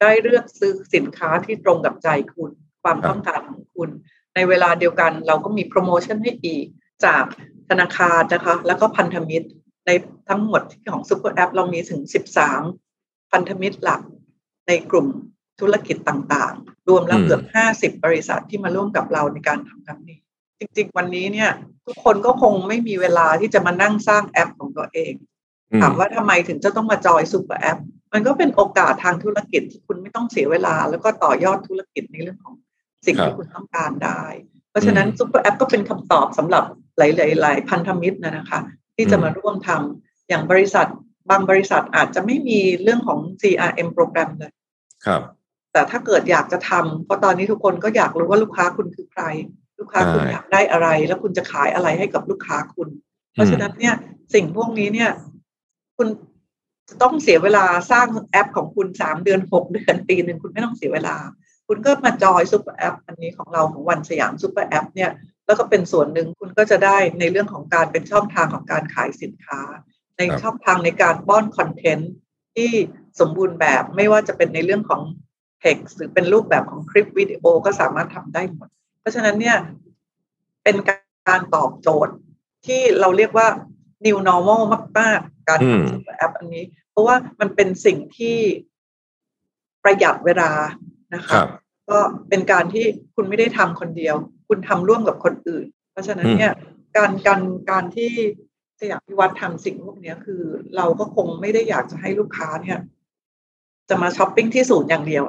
[0.01, 2.51] ได้เลือกซื้อสินค้าที่ตรงกับใจคุณ
[2.83, 3.91] ความครับต้องการของคุณ
[4.35, 6.67] ในเวลาเดียวกันเราก็มีโปรโมชั่นให้อีก
[7.05, 7.25] จาก
[7.69, 9.49] ธนาคารนะคะ แล้วก็พันธมิตร
[9.87, 9.91] ใน
[10.29, 12.01] ทั้งหมดของซูเปอร์แอปเรามีถึง
[12.67, 14.01] 13 พันธมิตรหลัก
[14.69, 15.07] ในกลุ่ม
[15.61, 17.43] ธุรกิจต่างๆ รวมแล้วอืมเกือบ
[17.75, 20.19] 50 บริษัทที่มาร่วมกับเราในการทำครั้งนี้
[20.59, 21.51] จริง ๆ วันนี้เนี่ย
[21.87, 25.28] ทุกคนก็คงไม่มีเวลาที่จะมานั่งสร้างแอปของตัวเองอืม
[25.83, 27.79] ถามว่าทำไมถึงจะต้องมาจอยซูเปอร์แอป
[28.13, 32.55] มันก็เป็นโอกาสทางธุรกิจที่คุณไม่ต้องเสียเวลา แล้วก็ต่อยอดธุรกิจในเรื่องของ
[33.07, 34.23] สิ่งครับที่คุณต้องการได้
[34.71, 36.65] เพราะฉะนั้นอืมซูเปอร์แอปก็เป็นคำตอบสำหรับ
[36.99, 37.01] ห
[37.45, 38.61] ลายๆๆพันธมิตรนะนะคะ
[38.97, 40.87] ที่จะอืมมาร่วมทำอย่างบริษัท
[41.31, 44.53] บางบริษัทอาจจะไม่มีเรื่องของ CRM โปรแกรมเลย
[45.07, 45.23] ครับ
[45.73, 49.25] แต่ถ้าเกิดอยากจะทำเพราะตอนนี้ทุกคนก็อยากรู้ว่าลูกค้าคุณคือใคร
[49.79, 52.89] ลูกค้าคุณใช่อยากได้อะไร แล้วคุณจะขายอะไรให้กับลูกค้าคุณ
[53.33, 53.95] เพราะฉะนั้นเนี่ย
[54.35, 55.11] สิ่งพวกนี้เนี่ย
[55.99, 56.09] คุณ
[56.89, 61.17] จะต้องเสียเวลาสร้างแอปของคุณสามเดือนหกเดือนปีหนึ่งคุณไม่ต้องเสียเวลา
[61.67, 65.11] คุณก็มาจอยซูเปอร์แอปอันนี้ของเราของวันสยามซูเปอร์แอปเนี่ย
[65.47, 69.61] แล้วก็เป็นส่วนหนึ่งคุณก็จะได้ในเรื่องของการเป็นช่องทางของการขายสินค้า
[70.19, 72.13] ในครับช่องทางในการป้อนคอนเทนต์
[72.57, 72.71] ที่
[73.21, 75.03] สมบูรณ์แบบไม่ว่าจะเป็นในเรื่องของ
[75.65, 78.69] text หรือเป็นรูปแบบของคลิปวิดีโอก็สามารถทำได้หมด
[79.01, 79.57] เพราะฉะนั้นเนี่ย
[80.65, 80.77] เป็น
[81.29, 82.15] การตอบโจทย์
[82.67, 83.49] ที่เราเรียกว่า
[84.07, 84.63] new normal
[84.99, 88.37] มากๆ การอืมทำซูเปอร์แอปอันนี้ เพราะว่ามันเป็นสิ่งที่
[89.85, 90.51] ประหยัดเวลา
[91.15, 91.49] นะคคะรับ
[91.91, 94.17] ก็เป็นการที่คุณไม่ได้ทำคนเดียว
[94.49, 96.53] คุณทำร่วมกับคนอื่น เพราะฉะนั้นเนี่ย
[96.97, 98.13] การการการที่
[98.81, 100.43] สยามพิวัตรทำสิ่งพวกนี้คือ
[100.77, 102.79] เราก็คงไม่ได้อยากจะให้ลูกค้าเนี่ย
[103.89, 105.25] จะมาช้อปปิ้งที่ศูนย์อย่างเดียว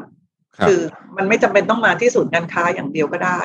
[0.67, 0.79] คือ
[1.17, 3.41] มันไม่จำเป็นต้องมาที่ศูนย์การค้าอย่างเดียวก็ได้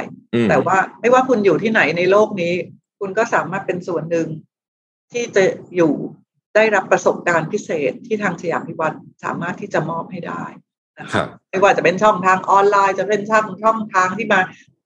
[0.48, 2.52] แต่ว่าไม่ว่าคุณอยู่ที่ไหนในโลกนี้
[3.00, 4.28] คุณก็สามารถเป็นส่วนหนึ่ง
[5.12, 5.44] ที่จะ
[5.76, 5.92] อยู่
[6.54, 10.44] ได้รับประสบการณ์พิเศษที่ทางสยามพิวัตรสามารถที่จะมอบให้ได้
[10.98, 14.40] นะคะไม่ว่าจะเป็นช่องทางออนไลน์จะเป็นช่องช่องทางที่มา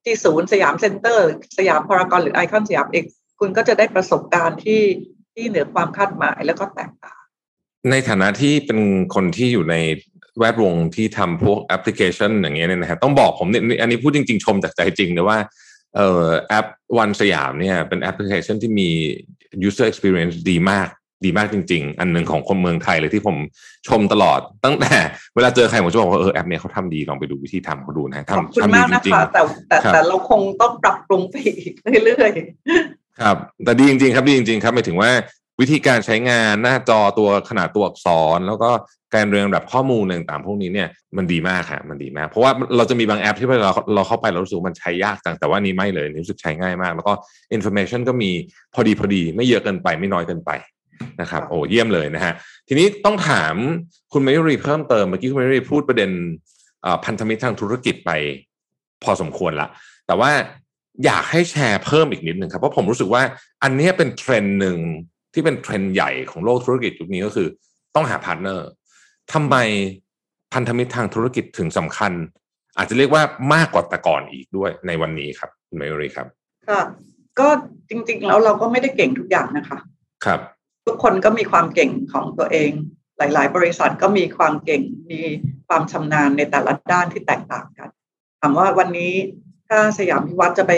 [0.05, 1.29] ที่ศูนย์สยามเซ็นเตอร์
[1.59, 3.05] สยามพารากอนหรือไอคอนสยามเอก
[3.41, 4.83] คุณก็จะได้ประสบการณ์ที่
[5.35, 7.23] ที่เหนือความคาดหมายแล้วก็แตกต่าง
[7.91, 8.81] ในฐานะที่เป็น
[9.15, 9.77] คนที่อยู่ใน
[10.39, 15.39] แวดวงที่ทำพวกแอปพลิเคชันอย่างเงี้ยนะฮะต้องบอกผมเนี่ยอันนี้พูดจริง ๆ ชมจากใจจริงเลยว่า
[15.97, 16.67] เอ่อแอป
[16.99, 18.91] วันสยามเนี่ยเป็นแอปพลิเคชันที่มี
[19.69, 20.89] user experience ดีมาก
[21.25, 23.37] ดีมากจริง ๆ อันหนึ่งของคนเมืองไทยเลยที่ผม
[23.89, 24.95] ชมตลอด ตั้งแต่
[25.35, 31.73] เวลาเจอใครผมจะบอกว่าเออแอปเนี้ยเขาทำดีลองไปดูวิธีทำเขาดูนะทำทำดีจริงๆแต่แต่แต่เราคงต้องปรับปรุงไปอีก
[32.05, 35.11] เรื่อยๆครับ แต่ดีจริงๆครับดีจริงๆครับหมายถึงว่า
[35.61, 38.71] วิธีการใช้งานหน้าจอตัวขนาดตัวอักษร แล้วก็
[39.15, 47.13] การเรียงแบบข้อมูลต่างๆพวกนี้เนี่ยมันดีมากค่ะมันดีมาก เพราะว่าเราจะมีบางแอปที่เราเราเข้าไปเรารู้สึกมันใช้ยากจังแต่ว่านี้ไม่เลยรู้สึกใช้ง่ายมาก แล้วก็
[47.53, 48.31] information ก็มี
[48.75, 50.51] พอดีพอดีไม่เยอะเกินไปไม่น้อยเกินไป
[51.21, 52.33] นะครับโอ้เยี่ยมเลยนะฮะ
[52.69, 53.55] ทีนี้ต้องถาม
[54.13, 56.11] คุณมายุรีเพิ่มเติมเมื่อกี้คุณมายุรีพูดประเด็น
[57.05, 58.11] พันธมิตรทางธุรกิจไป
[59.05, 59.69] พอสมควรละ
[60.07, 60.31] แต่ว่า
[61.05, 63.23] อยากให้แชร์เพิ่มอีกนิดหนึ่งครับเพราะผมรู้สึกว่า
[63.63, 64.79] อันนี้เป็นเทรนด์หนึ่ง
[65.35, 67.49] ที่เป็นเทรนด์ใหญ่ของโลกธุรกิจยุคนี้ก็คือ
[67.95, 68.69] ต้องหาพาร์ทเนอร์
[69.33, 69.57] ทำไม
[70.55, 72.13] พันธมิตรทางธุรกิจถึงสำคัญ
[72.77, 73.23] อาจจะเรียกว่า
[73.55, 76.27] มากกว่าแต่ก่อนอีกด้วยในวันนี้ครับคุณมายุรีครับ
[76.69, 76.81] ค่ะ
[77.39, 77.49] ก็
[77.89, 79.79] จริงๆแล้วเราก็ไม่ได้เก่งทุกอย่างนะคะ
[80.25, 80.41] ครับ
[80.89, 82.71] ทุกคนก็มีความเก่งของตัวเอง
[83.19, 85.21] หลาย ๆ บริษัทก็มีความเก่ง มี
[85.69, 87.89] ความชำนาญในแต่ละด้านที่แตกต่างกัน
[88.41, 89.13] ถามว่าวันนี้
[89.69, 90.73] ถ้าสยามพิวัตรจะไป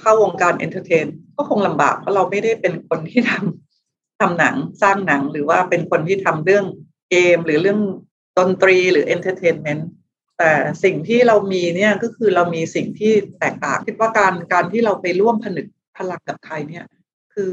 [0.00, 6.64] เข้าวงการเอนเตอร์เทนก็คงลำบากเพราะเราไม่ได้เป็นคนที่ทำทำหนังสร้างหนังหรือว่าเป็นคนที่ทำเรื่อง
[7.10, 7.80] เกมหรือเรื่อง
[8.38, 9.88] ดนตรีหรือ entertainment
[10.38, 10.52] แต่
[10.84, 16.84] สิ่งที่เรามีเนี่ยก็คือเรามีสิ่งที่แตกต่างคิดว่าการการที่เราไปร่วมผนึกพลังกับใครเนี่ย
[17.34, 17.52] คือ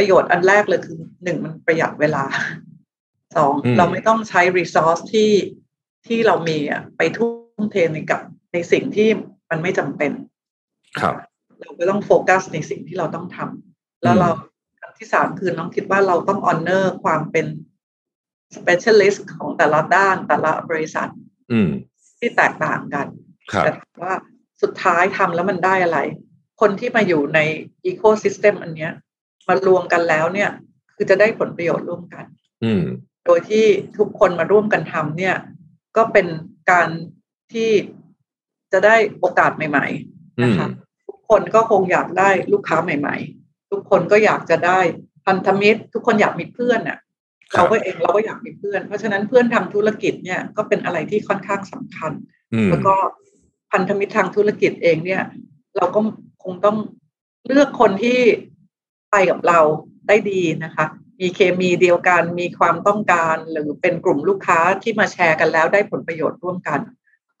[0.00, 2.24] ประโยชน์อันแรกเลยคือหนึ่งมันประหยัดเวลา
[3.36, 5.32] สองเราไม่ต้องใช้ resource ที่
[6.06, 7.30] ที่เรามีอะไปทุ่
[7.62, 8.20] มเทในกับ
[8.52, 9.08] ในสิ่งที่
[9.50, 10.12] มันไม่จำเป็น
[11.00, 11.14] ครับ
[11.60, 14.30] เราก็ต้องโฟกัสในสิ่งที่เราต้องทำแล้วเรา
[14.98, 17.46] ที่สามคือน้องคิดว่าเราต้อง honor ความเป็น
[18.56, 21.08] specialist ของแต่ละด้านแต่ละบริษัท
[22.18, 23.06] ที่แตกต่างกัน
[23.64, 24.14] แต่ว่า
[24.62, 25.98] สุดท้ายทำแล้วมันได้อะไร
[26.60, 27.40] คนที่มาอยู่ใน
[27.84, 28.92] ecosystem อันเนี้ย
[29.50, 30.50] มารวมกันแล้วเนี่ย
[30.94, 32.24] คือจะได้ผลประโยชน์ร่วมกัน
[32.64, 32.72] อื
[33.26, 33.64] โดยที่
[33.98, 35.36] ทุกคนมาร่วมกันทำเนี่ย
[35.96, 36.26] ก็เป็น
[36.70, 36.88] การ
[37.52, 37.70] ที่
[38.72, 40.68] จะได้โอกาสใหม่ ๆ นะคะ
[41.06, 44.80] ทุกคนก็คงอยากได้ลูกค้าใหม่ ๆ ทุกคนก็อยากจะได้
[45.26, 46.98] พันธมิตร ทุกคนอยากมีเพื่อนเน่ะ
[47.54, 52.12] เราก็เองเราก็อยากมีเพื่อน เพราะฉะนั้นเพื่อนทำธุรกิจเนี่ยก็เป็นอะไรที่ค่อนข้างสำคัญ
[52.70, 52.94] แล้วก็
[53.72, 55.22] พันธมิตรทางธุรกิจเองเนี่ย
[55.76, 56.00] เราก็
[56.44, 56.76] คงต้อง
[57.46, 58.20] เลือกคนที่
[59.10, 59.60] ไปกับเรา
[60.08, 60.86] ได้ดีนะคะ
[61.20, 66.80] มีเคมีเดียวกัน มีความต้องการหรือเป็นกลุ่มลูกค้าที่มาแชร์กันแล้วได้ผลประโยชน์ร่วมกัน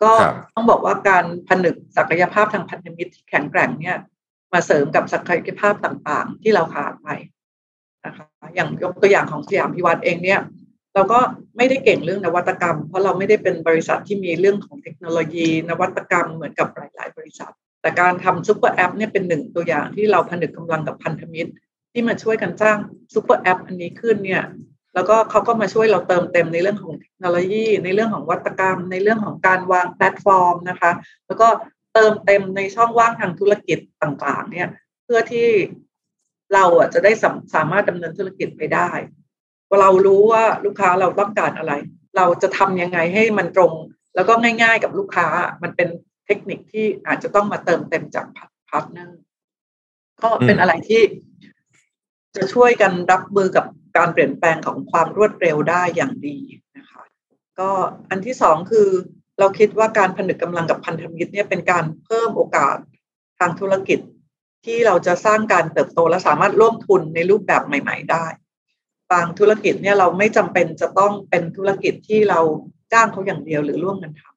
[0.02, 0.12] ก็
[0.54, 3.96] ต้องบอกว่าการผนึกศักยภาพทางพันธมิตรที่แข็งแกร่งเนี่ย
[4.52, 7.08] มาเสริมกับศักยภาพต่างๆ ที่เราขาดไป
[8.06, 10.40] นะคะอย่างยกตัวอย่างของสยามพิวัตรเองเนี่ย
[10.94, 11.18] เราก็
[11.56, 21.50] ไม่ได้เก่งเรื่องนวัตกรรม เพราะเราไม่ได้เป็นบริษัทที่มีเรื่องของเทคโนโลยี นวัตกรรมเหมือนกับหลาย ๆ บริษัท แต่การทำซูเปอร์แอปเนี่ยเป็นหนึ่งตัวอย่างที่เราผนึกกำลังกับพันธมิตร
[21.92, 22.76] ที่มาช่วยกันสร้าง
[23.14, 24.42] ซูเปอร์แอปอันนี้ขึ้นเนี่ย
[24.94, 30.92] แล้วก็เขาก็มาช่วยเราเติมเต็มในเรื่องของเทคโนโลยี ในเรื่องของนวัตกรรม ในเรื่องของการวางแพลตฟอร์มนะคะ
[31.26, 31.48] แล้วก็
[31.94, 34.68] เติมเต็มในช่องว่างทางธุรกิจต่างๆ เนี่ย
[35.04, 35.48] เพื่อที่
[36.54, 38.90] เราอะจะได้สสามารถดำเนินธุรกิจไปได้
[39.80, 41.72] เรารู้ว่าลูกค้าเราต้องการอะไร
[42.16, 43.72] เราจะทำยังไงให้มันตรง
[44.14, 45.26] แล้วก็ง่าย ๆ กับลูกค้า
[45.62, 45.88] มันเป็น
[46.30, 48.26] เทคนิคที่อาจจะต้องมาเติมเต็มจาก
[48.68, 49.18] พาร์ทเนอร์
[50.22, 51.02] ก็เป็นอะไรที่
[52.36, 53.64] จะช่วยกันรับมือกับ
[53.96, 56.38] การเปลี่ยนแปลงของความรวดเร็วได้อย่างดี
[56.76, 57.02] นะคะ
[57.58, 57.70] ก็
[58.10, 58.88] อันที่สองคือ
[59.38, 62.76] เราคิดว่าการผนึกกำลังกับพันธมิตรเนี่ยเป็นการเพิ่มโอกาส
[63.38, 63.98] ทางธุรกิจ
[64.64, 68.26] ที่เราจะสร้างการเติบโตและสามารถร่วมทุนในรูปแบบใหม่ ๆ ได้
[69.12, 72.40] บางธุรกิจเนี่ยเราไม่จำเป็นจะต้องเป็นธุรกิจที่เรา
[72.92, 74.29] จ้างเขาอย่างเดียวหรือร่วมกันทำ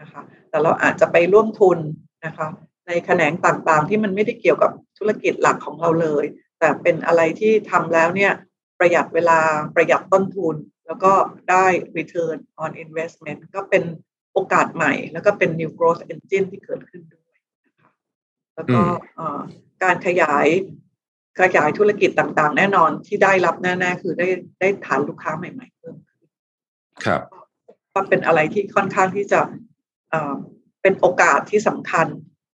[0.00, 1.78] นะคะแต่เราอาจจะไปร่วมทุน
[2.26, 2.48] นะคะ
[2.86, 6.24] ในแขนงต่างๆ ที่มันไม่ได้เกี่ยวกับธุรกิจหลักของเราเลย
[6.58, 8.32] แต่เป็นอะไรที่ทำแล้วเนี่ย
[8.78, 9.38] ประหยัดเวลา
[9.74, 11.12] ประหยัดต้นทุน แล้วก็
[11.50, 13.82] ได้ return on investment ก็เป็น
[14.32, 17.36] โอกาสใหม่ แล้วก็เป็น new growth engine ที่เกิดขึ้นด้วย
[17.66, 17.90] นะคะ
[18.54, 18.80] แล้วก็
[19.82, 20.46] การขยาย
[21.40, 24.28] ขยายธุรกิจต่างๆ แน่นอนที่ได้รับแน่ๆ คือได้
[24.60, 26.26] ได้ฐานลูกค้าใหม่ๆเพิ่มขึ้น
[27.04, 27.22] ครับ
[27.94, 29.40] ก็เป็นอะไรที่ค่อนข้างที่จะ
[30.82, 32.06] เป็นโอกาสที่สำคัญ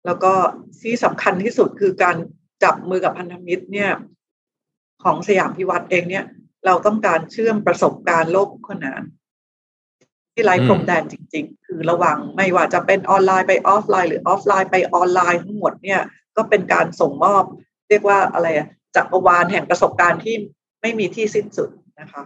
[0.06, 0.34] แล้วก็
[0.82, 2.16] ที่สำคัญที่สุดคือการ
[2.64, 3.92] จับมือกับพันธมิตรเนี่ย
[5.04, 6.26] ของสยามพิวัตรเองเนี่ย
[6.66, 9.02] เราต้องการเชื่อมประสบการณ์โลกขนาน
[10.34, 16.02] ที่ไร้พรมแดนจริง ๆ คือระหว่างไม่ว่าจะเป็นออนไลน์ไปออฟไลน์ หรือออฟไลน์ไปออนไลน์ทั้งหมดเนี่ย
[16.36, 17.44] ก็เป็นการส่งมอบ
[17.90, 18.48] เรียกว่าอะไร
[18.96, 20.36] จักรวาลแห่งประสบการณ์ที่
[20.82, 22.24] ไม่มีที่สิ้นสุดนะคะ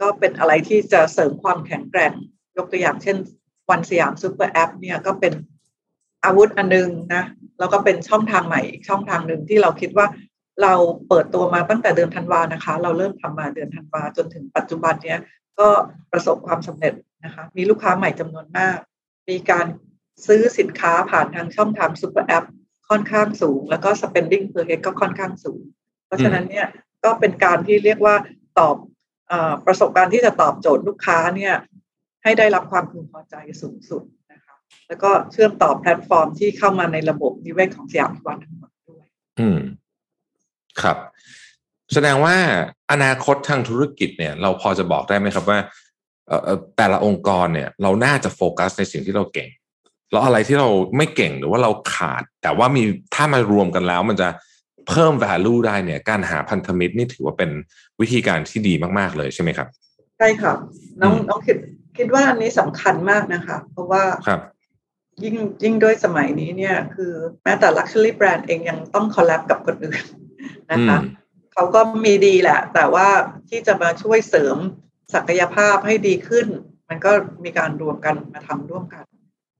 [0.00, 2.12] ก็เป็นอะไรที่จะเสริมความแข็งแกร่ง
[2.56, 3.16] ยกตัวอย่างเช่น
[3.70, 5.32] วันสยามซูเปอร์แอปเนี่ยก็เป็น
[6.24, 7.24] อาวุธอันนึงนะ
[7.58, 10.06] แล้วก็เป็นช่องทางใหม่อีกช่องทางหนึ่งที่เราคิดว่า
[10.62, 10.74] เรา
[11.08, 15.20] เปิดตัวมาตั้งแต่เดือนธันวานะคะ เราเริ่มทำมาเดือนธันวาจนถึงปัจจุบันเนี้ย
[15.58, 15.68] ก็
[16.12, 16.94] ประสบความสำเร็จ
[17.24, 18.78] นะคะ มีลูกค้าใหม่จำนวนมาก
[19.28, 19.66] มีการ
[20.26, 22.44] ซื้อสินค้าผ่านทางช่องทาง super app
[22.88, 25.62] ค่อนข้างสูง แล้วก็ spending per head ก็ค่อนข้างสูง
[26.06, 26.66] เพราะฉะนั้นเนี่ย
[27.04, 28.14] ก็เป็นการที่เรียกว่า
[28.58, 28.76] ตอบ
[29.32, 29.34] อ
[29.66, 31.54] ประสบการณ์ที่จะตอบโจทย์ลูกค้าเนี่ย
[32.22, 34.54] ให้ได้รับความพึงพอใจสูงสุดนะคะ
[34.88, 39.06] แล้วก็เชื่อมต่อแพลตฟอร์มที่เข้ามาในระบบนิเวศของสยามพิวัฒน์ทั้งหมดด้วย
[39.40, 39.58] อืม
[40.82, 40.96] ครับ
[41.92, 42.36] แสดงว่า
[42.92, 45.58] อนาคตทางธุรกิจเนี่ย เราพอจะบอกได้ไหมครับว่า
[46.28, 49.48] เอ่อแต่ละองค์กรเนี่ย เราน่าจะโฟกัสในสิ่งที่เราเก่ง
[50.10, 52.82] แล้วอะไรที่เราไม่เก่งหรือว่าเราขาด แต่ว่ามี
[53.14, 54.28] ถ้ามารวมกันแล้ว มันจะ
[54.88, 57.50] เพิ่ม value ได้เนี่ย การหาพันธมิตรนี่ถือว่าเป็น
[58.00, 59.68] วิธีการที่ดีมาก ๆ เลยใช่ไหมครับ
[60.18, 60.58] ใช่ครับ
[61.00, 61.56] น้องน้องคิด
[61.96, 64.40] คิดว่าอันนี้สำคัญมากนะคะ เพราะว่าครับ
[65.22, 67.12] ยิ่งยิ่งด้วยสมัยนี้เนี่ย คือ
[67.44, 70.02] แม้แต่ luxury brand เองยังต้องคอลแลบกับคนอื่น
[70.72, 70.98] นะคะ
[71.52, 73.08] เขาก็มีดีแหละ แต่ว่า
[73.48, 74.56] ที่จะมาช่วยเสริม
[75.14, 76.46] ศักยภาพให้ดีขึ้น
[76.88, 77.10] มันก็
[77.44, 79.04] มีการรวมกันมาทำร่วมกัน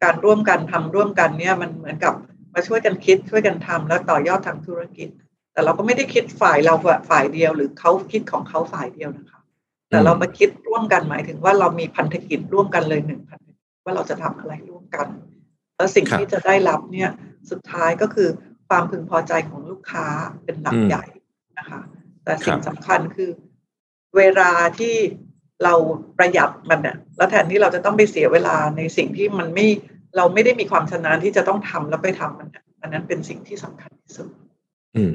[0.05, 2.14] การร่วมกันทำร่วมกันเนี่ยมันเหมือนกับ
[2.55, 5.09] มาช่วยกันคิดช่วยกันทำแล้วต่อยอดทางธุรกิจ
[5.53, 6.75] แต่เราก็ไม่ได้คิดฝ่ายเรา
[7.11, 9.40] ฝ่ายเดียว หรือเขาคิดของเขาฝ่ายเดียวนะคะ
[9.92, 15.07] แต่เรามาคิดร่วมกันหมายถึงว่าเรามีพันธกิจร่วมกันเลยหนึ่งพันธกิจว่าเราจะทำอะไรร่วมกัน
[15.76, 17.11] แล้วสิ่งที่จะได้รับเนี่ย
[17.50, 18.28] สุดท้ายก็คือ
[18.68, 20.07] ความพึงพอใจของลูกค้า
[20.44, 21.05] เป็นหลักใหญ่
[21.59, 21.81] นะคะ
[22.24, 23.31] แต่สิ่งสำคัญคือ
[24.16, 24.96] เวลาที่
[25.64, 25.74] เรา
[26.18, 29.66] ประหยัดมันเนี่ยแล้วแทนที่เราจะต้องไปเสียเวลาในสิ่งที่มันไม่
[30.16, 32.48] เราไม่ได้มีความชำนาญที่จะต้องทำแล้วไปทำมัน
[32.83, 34.28] อันนั้นเป็นสิ่งที่สำคัญที่สุด
[34.96, 35.14] อืม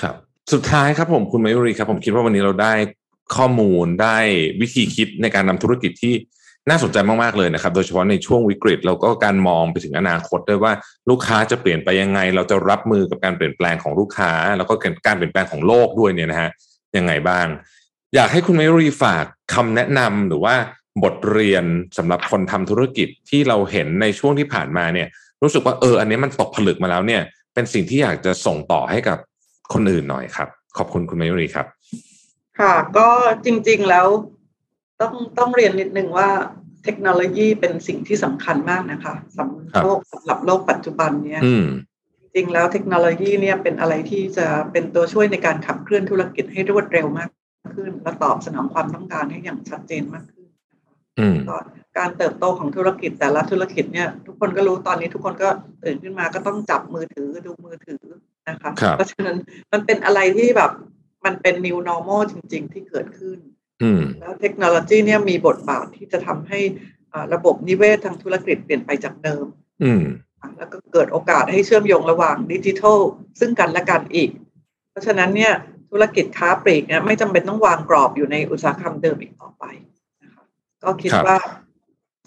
[0.00, 0.14] ครับ
[0.52, 2.72] สุดท้ายครับผมคุณมายุรีครับ ผมคิดว่าวันนี้เราได้
[3.36, 4.16] ข้อมูลได้
[4.60, 6.14] วิธีคิดในการนำธุรกิจที่
[6.70, 10.72] น่าสนใจมากๆเลยนะครับ โดยเฉพาะในช่วงวิกฤตเราก็การมองไปถึงอนาคตด้วยว่า
[11.10, 14.74] ลูกค้าจะเปลี่ยนไปยังไง เราจะรับมือกับการเปลี่ยนแปลงของลูกค้า แล้วก็
[15.06, 16.50] การเปลี่ยนแปลงของโลกด้วยเนี่ยนะฮะ
[16.96, 17.46] ยังไงบ้าง
[18.14, 20.54] อยากให้คุณไม่รีฝากคำแนะนำหรือว่า
[21.02, 21.64] บทเรียน
[21.98, 25.08] สำหรับคนทำธุรกิจที่เราเห็นในช่วงที่ผ่านมาเนี่ย
[25.42, 27.22] รู้สึกว่าเออ อันนี้มันตกผลึกมาแล้วเนี่ย
[27.54, 29.18] เป็นสิ่งที่อยากจะส่งต่อให้กับ
[29.72, 31.66] คนอื่นหน่อยครับ ขอบคุณคุณมิรีครับ
[32.62, 33.08] ค่ะก็
[33.44, 34.06] จริง ๆแล้ว
[35.00, 36.30] ต้องต้องเรียนนิดนึงว่า
[36.84, 41.42] เทคโนโลยีเป็นสิ่งที่สำคัญมากนะคะสำหรับโลกสำหรับโลกปัจจุบันเนี่ย
[42.34, 47.30] จริงแล้วเทคโนโลยีเนี่ยเป็นอะไรที่จะเป็นตัวช่วยในการขับเคลื่อนธุรกิจให้รวดเร็วมาก
[47.74, 50.46] ขึ้น และตอบสนองความต้องการให้อย่างชัดเจนมากขึ้น
[51.48, 51.58] ก็
[51.98, 55.48] การเติบโตของธุรกิจแต่ละธุรกิจเนี่ย ทุกคนก็รู้ตอนนี้ทุกคนก็
[55.84, 58.02] ตื่นขึ้นมาก็ต้องจับมือถือดูมือถือ
[58.48, 59.36] นะคะ เพราะฉะนั้น
[59.72, 60.70] มันเป็นอะไรที่แบบ
[61.24, 63.38] มันเป็น new normal จริง ๆ ที่เกิดขึ้น
[64.20, 66.60] แล้วเทคโนโลยีเนี่ยมีบทบาทที่จะทำให้
[67.34, 69.46] ระบบนิเวศทางธุรกิจเปลี่ยนไปจากเดิม
[70.56, 72.98] แล้วก็เกิดโอกาสให้เชื่อมโยงระหว่างดิจิทัล
[73.40, 74.30] ซึ่งกันและกันอีก
[74.90, 75.52] เพราะฉะนั้นเนี่ย
[75.90, 79.64] ธุรกิจค้าปลีกเนี่ยไม่จำเป็นต้องวางกรอบอยู่ในอุตสาหกรรมเดิมอีกต่อไป
[80.22, 80.44] นะคะ
[80.82, 81.36] ก็คิดว่า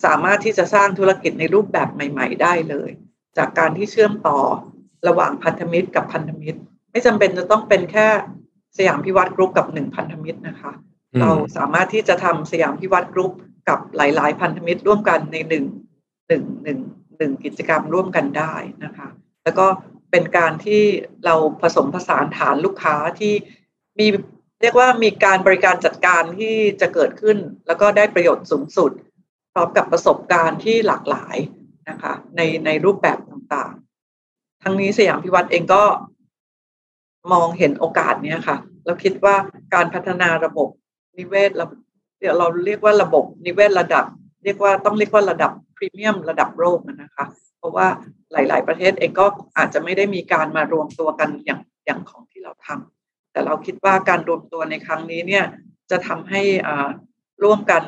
[0.05, 2.89] สามารถที่จะสร้างธุรกิจในรูปแบบใหม่ ๆ ได้เลย
[3.37, 4.39] จากการที่เชื่อมต่อ
[5.07, 6.59] ระหว่างพันธมิตรกับพันธมิตร
[6.91, 8.07] ไม่จำเป็นจะต้องเป็นแค่
[8.77, 10.71] สยามพิวัตรกรุ๊ปกับหนึ่งพันธมิตรนะคะ
[11.21, 13.31] เราสามารถที่จะทำสยามพิวัตรกรุ๊ป
[13.69, 15.65] กับหลาย ๆ พันธมิตรร่วมกันในหนึ่ง
[16.27, 16.79] หนึ่งหนึ่ง
[17.17, 19.07] หนึ่งกิจกรรมร่วมกันได้นะคะ
[19.43, 19.67] แล้วก็
[20.11, 20.81] เป็นการที่
[21.25, 23.33] เราผสมผสานฐานลูกค้าที่
[23.99, 24.07] มี
[24.61, 28.91] เรียกว่ามีการบริการจัดการที่จะเกิดขึ้น แล้วก็ได้ประโยชน์สูงสุด
[29.53, 31.37] พร้อมกับประสบการณ์ที่หลากหลาย
[31.89, 35.83] นะคะ ในในรูปแบบต่างๆ ทั้งนี้สยามพิวัตรเองก็
[37.31, 39.35] มองเห็นโอกาสเนี้ยค่ะเราคิดว่า
[39.73, 40.69] การพัฒนาระบบ
[41.17, 41.65] นิเวศเรา
[42.19, 44.05] เดี๋ยวเราเรียกว่าระบบนิเวศระดับ
[44.43, 47.25] เรียกว่าต้องเรียกว่าระดับพรีเมียมระดับโลกนะคะ
[47.57, 47.87] เพราะว่า
[48.31, 49.25] หลาย ๆ ประเทศเองก็
[49.57, 55.45] อาจจะไม่ได้มีการมารวมตัวกันอย่างอย่างของที่เราทำแต่เราคิดว่าการรวมตัวในครั้งนี้เนี่ย
[55.91, 56.41] จะทำให้
[57.43, 57.81] ร่วมกัน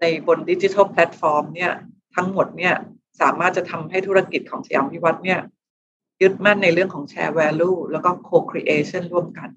[0.00, 1.72] ในบนดิจิทัลแพลตฟอร์มเนี่ย
[2.14, 2.74] ทั้งหมดเนี่ย
[3.20, 5.40] สามารถจะทำให้ธุรกิจของสยามพิวัฒน์เนี่ย
[6.22, 9.48] ยึดมั่นในเรื่องของแชร์ value แล้วก็ co-creation ร่วมกัน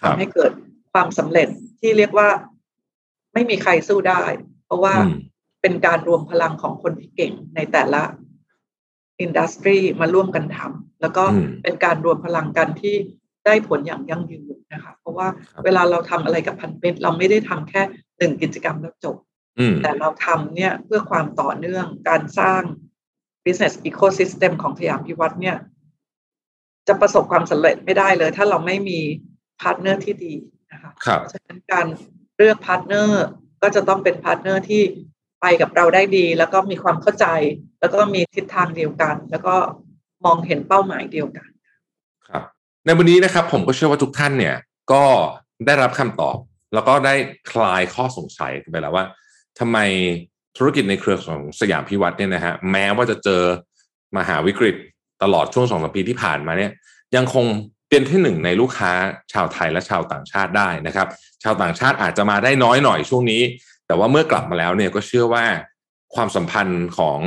[0.00, 0.52] ทำให้เกิด
[0.92, 1.48] ความสำเร็จ
[1.80, 2.28] ที่เรียกว่า
[3.34, 4.22] ไม่มีใครสู้ได้
[4.64, 4.94] เพราะว่า
[5.62, 8.02] เป็นการรวมพลังของคนที่เก่งในแต่ละ
[9.20, 11.24] industry มาร่วมกันทำแล้วก็
[11.62, 12.96] เป็นการรวมพลังกันที่
[13.46, 15.28] ได้ผลอย่างยั่งยืนนะคะ เพราะว่า
[15.64, 17.82] เวลาเราทำอะไรกับพันธมิตรเราไม่ได้ทำแค่
[18.18, 19.16] หนึ่งกิจกรรมแล้วจบ
[19.82, 22.62] แต่เราทำเนี่ยเพื่อความต่อเนื่องการสร้าง
[23.44, 25.56] business ecosystem ของสยามพิวัฒน์เนี่ย
[26.88, 29.00] จะประสบความสำเร็จไม่ได้เลย ถ้าเราไม่มี
[29.60, 30.34] partner ที่ดี
[30.72, 31.86] นะคะเพราะฉะนั้นการ
[32.36, 33.24] เลือก partner
[33.62, 34.82] ก็จะต้องเป็น partner ที่
[35.40, 37.26] ไปกับเราได้ดี แล้วก็มีความเข้าใจ
[37.80, 39.54] แล้วก็มีทิศทางเดียวกัน แล้วก็
[40.24, 41.48] มองเห็นเป้าหมายเดียวกัน
[42.28, 42.42] ครับ
[42.84, 44.56] ในวันนี้นะครับผมก็เชื่อว่าทุกท่านเนี่ย
[44.92, 45.04] ก็
[45.66, 46.36] ได้รับคำตอบ
[46.74, 47.14] แล้วก็ได้
[47.50, 49.04] คลายข้อสงสัยไปแล้วว่า
[49.58, 49.78] ทำไม
[50.56, 53.42] ธุรกิจในเครือของสยามพิวัตรเนี่ยนะฮะแม้ว่าจะเจอ
[54.16, 54.76] มหาวิกฤต
[55.24, 56.70] ตลอดช่วงสองสปีที่ผ่านมาเนี่ย
[57.16, 57.44] ยังคง
[57.90, 58.92] เป็นที่หนึ่งในลูกค้า
[59.32, 61.08] ชาวไทยและชาวต่างชาติได้นะครับ
[61.42, 63.42] ชาวต่างชาติอาจจะมาได้น้อยหน่อยช่วงนี้
[63.86, 65.44] แต่ว่าเมื่อกลับมาแล้วเนี่ยก็เชื่อว่า
[66.14, 67.18] ความสัมพันธ์ของ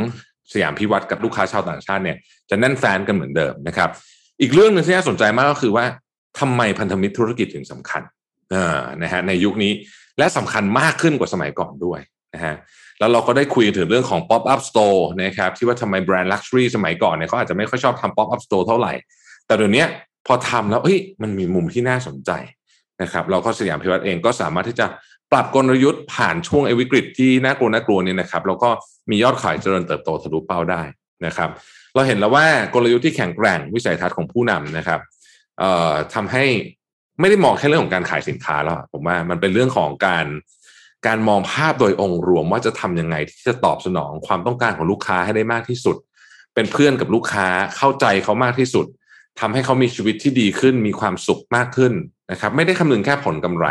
[0.54, 2.18] สยามพิวัตรกับลูกค้าชาวต่างชาติเนี่ย
[2.50, 3.90] จะแน่นแฟนกันเหมือนเดิมนะครับ
[4.42, 5.86] อีกเรื่องหนึ่งที่น่าสนใจมากก็คือว่า
[6.40, 8.02] ทำไมพันธมิตรธุรกิจถึงสำคัญ
[9.04, 9.74] นะฮะในยุคนี้
[10.18, 12.00] และสำคัญมากขึ้นกว่าสมัยก่อนด้วย
[12.34, 12.56] นะฮะ
[13.00, 18.94] แล้วเราก็ได้คุยถึงเรื่องของ pop up store นะครับที่ว่าทำไมแบรนด์ luxury สมัยก่อนเนี่ยเขาอาจจะไม่ค่อยชอบทำ pop up store เท่าไหร่
[19.48, 19.86] แต่เดี๋ยวนี้
[20.28, 22.32] พอทำแล้วเฮ้ยมันมีมุมที่น่าสนใจ
[23.02, 24.88] นะครับเราก็สยามพิวัตเองก็สามารถที่จะ
[25.32, 28.70] ปรับกลยุทธ์ผ่านช่วงวิกฤตที่น่ากลัวน่ากลัวเนี่ยนะครับแล้วก็
[29.10, 30.82] มียอดขายเจริญเติบโตทะลุเป้าได้
[31.26, 31.50] นะครับ
[31.96, 35.00] เราเห็นแล้วว่ากลยุทธ์ที่แข็งแกร่งวิสัยทัศน์ของผู้นำนะครับ
[36.13, 36.46] ทำให้
[37.20, 40.26] ไม่ได้มองแค่เรื่องของการขายสินค้าแล้วผมว่ามันเป็นเรื่องของการ
[41.06, 45.96] การมองภาพโดยองค์รวมว่าจะทํำยังไงที่จะตอบสนองความต้องการของลูกค้าให้ได้มากที่สุด
[46.56, 48.86] เป็นเพื่อนกับลูกค้าเข้าใจเขามากที่สุด
[49.40, 51.94] ทำให้เขามีชีวิตที่ดีขึ้น มีความสุขมากขึ้น
[52.32, 53.68] นะครับ ไม่ได้คำนึงแค่ผลกำไร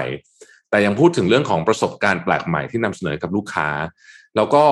[0.71, 3.69] แต่ยังพูดถึงเรื่องของประสบการณ์แปลกใหม่ที่นำเสนอกับลูกค้า
[4.37, 4.65] แล้วก็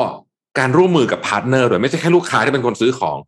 [0.58, 3.18] การร่วมมือกับ partner ด้วยไม่ใช่แค่ลูกค้าที่เป็นคนซื้อของ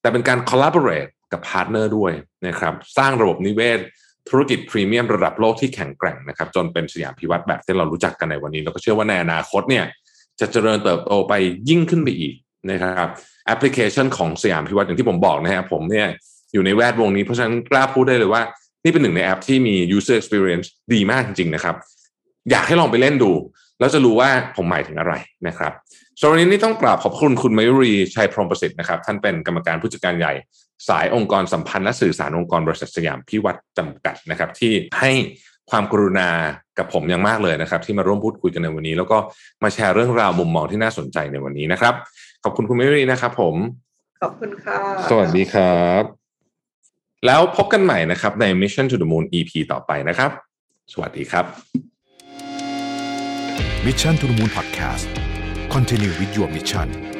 [0.00, 2.12] แต่เป็นการ collaborate กับพาร์ทเนอร์ด้วย
[2.46, 3.80] นะครับ สร้างระบบนิเวศ
[4.28, 9.84] ธุรกิจพรีเมียมระดับโลกที่แข็งแกร่งนะครับจนเป็นสยามพิวัฒน์แบบที่เรารู้จักกันในวันนี้เราก็เชื่อว่าในอนาคตเนี่ย
[10.40, 11.32] จะเจริญเติบโตไป
[11.68, 12.34] ยิ่งขึ้นไปอีก
[12.70, 13.08] นะครับ
[13.46, 16.08] แอปพลิเคชันของสยามพิวัตรอย่างที่ผมบอกนะครับผมเนี่ย
[16.52, 18.42] อยู่ในแวดวงนี้เพราะฉะนั้นกล้าพูดได้เลยว่า
[18.84, 21.76] นี่เป็นหนึ่งในแอปที่มี user experience ดีมากจริงๆนะครับ
[22.50, 23.32] อยากให้ลองไปเล่นดู
[23.78, 25.14] แล้วจะรู้ว่าผมหมายถึงอะไร
[25.46, 25.72] นะครับ
[26.20, 30.32] สำหรับวันนี้นี่ต้องกราบขอบคุณคุณมายุรีชัยพรหมประสิทธิ์นะครับท่านเป็นกรรมการผู้จัดการใหญ่
[30.88, 35.12] สายองค์กรสัมพันธ์และสื่อสารองค์กรบริษัทสยามพิวัตรจำกัดนะครับ ที่ให้
[35.70, 36.28] ความกรุณา
[36.78, 39.18] กับผมอย่างมากเลยนะครับ ที่มาร่วมพูดคุยกันในวันนี้ แล้วก็
[39.62, 41.94] มาแชร์เรื่องราวมุมมองที่น่าสนใจในวันนี้นะครับ
[42.44, 43.56] ขอบคุณคุณมิรีนะครับ ผม
[44.22, 44.78] ขอบคุณค่ะ
[45.10, 46.02] สวัสดีครับ
[47.26, 50.30] แล้วพบกันใหม่นะครับใน Mission to the Moon EP ต่อไปนะครับ
[50.92, 51.44] สวัสดีครับ
[53.86, 55.06] Mission to the Moon Podcast
[55.74, 57.13] Continue with your mission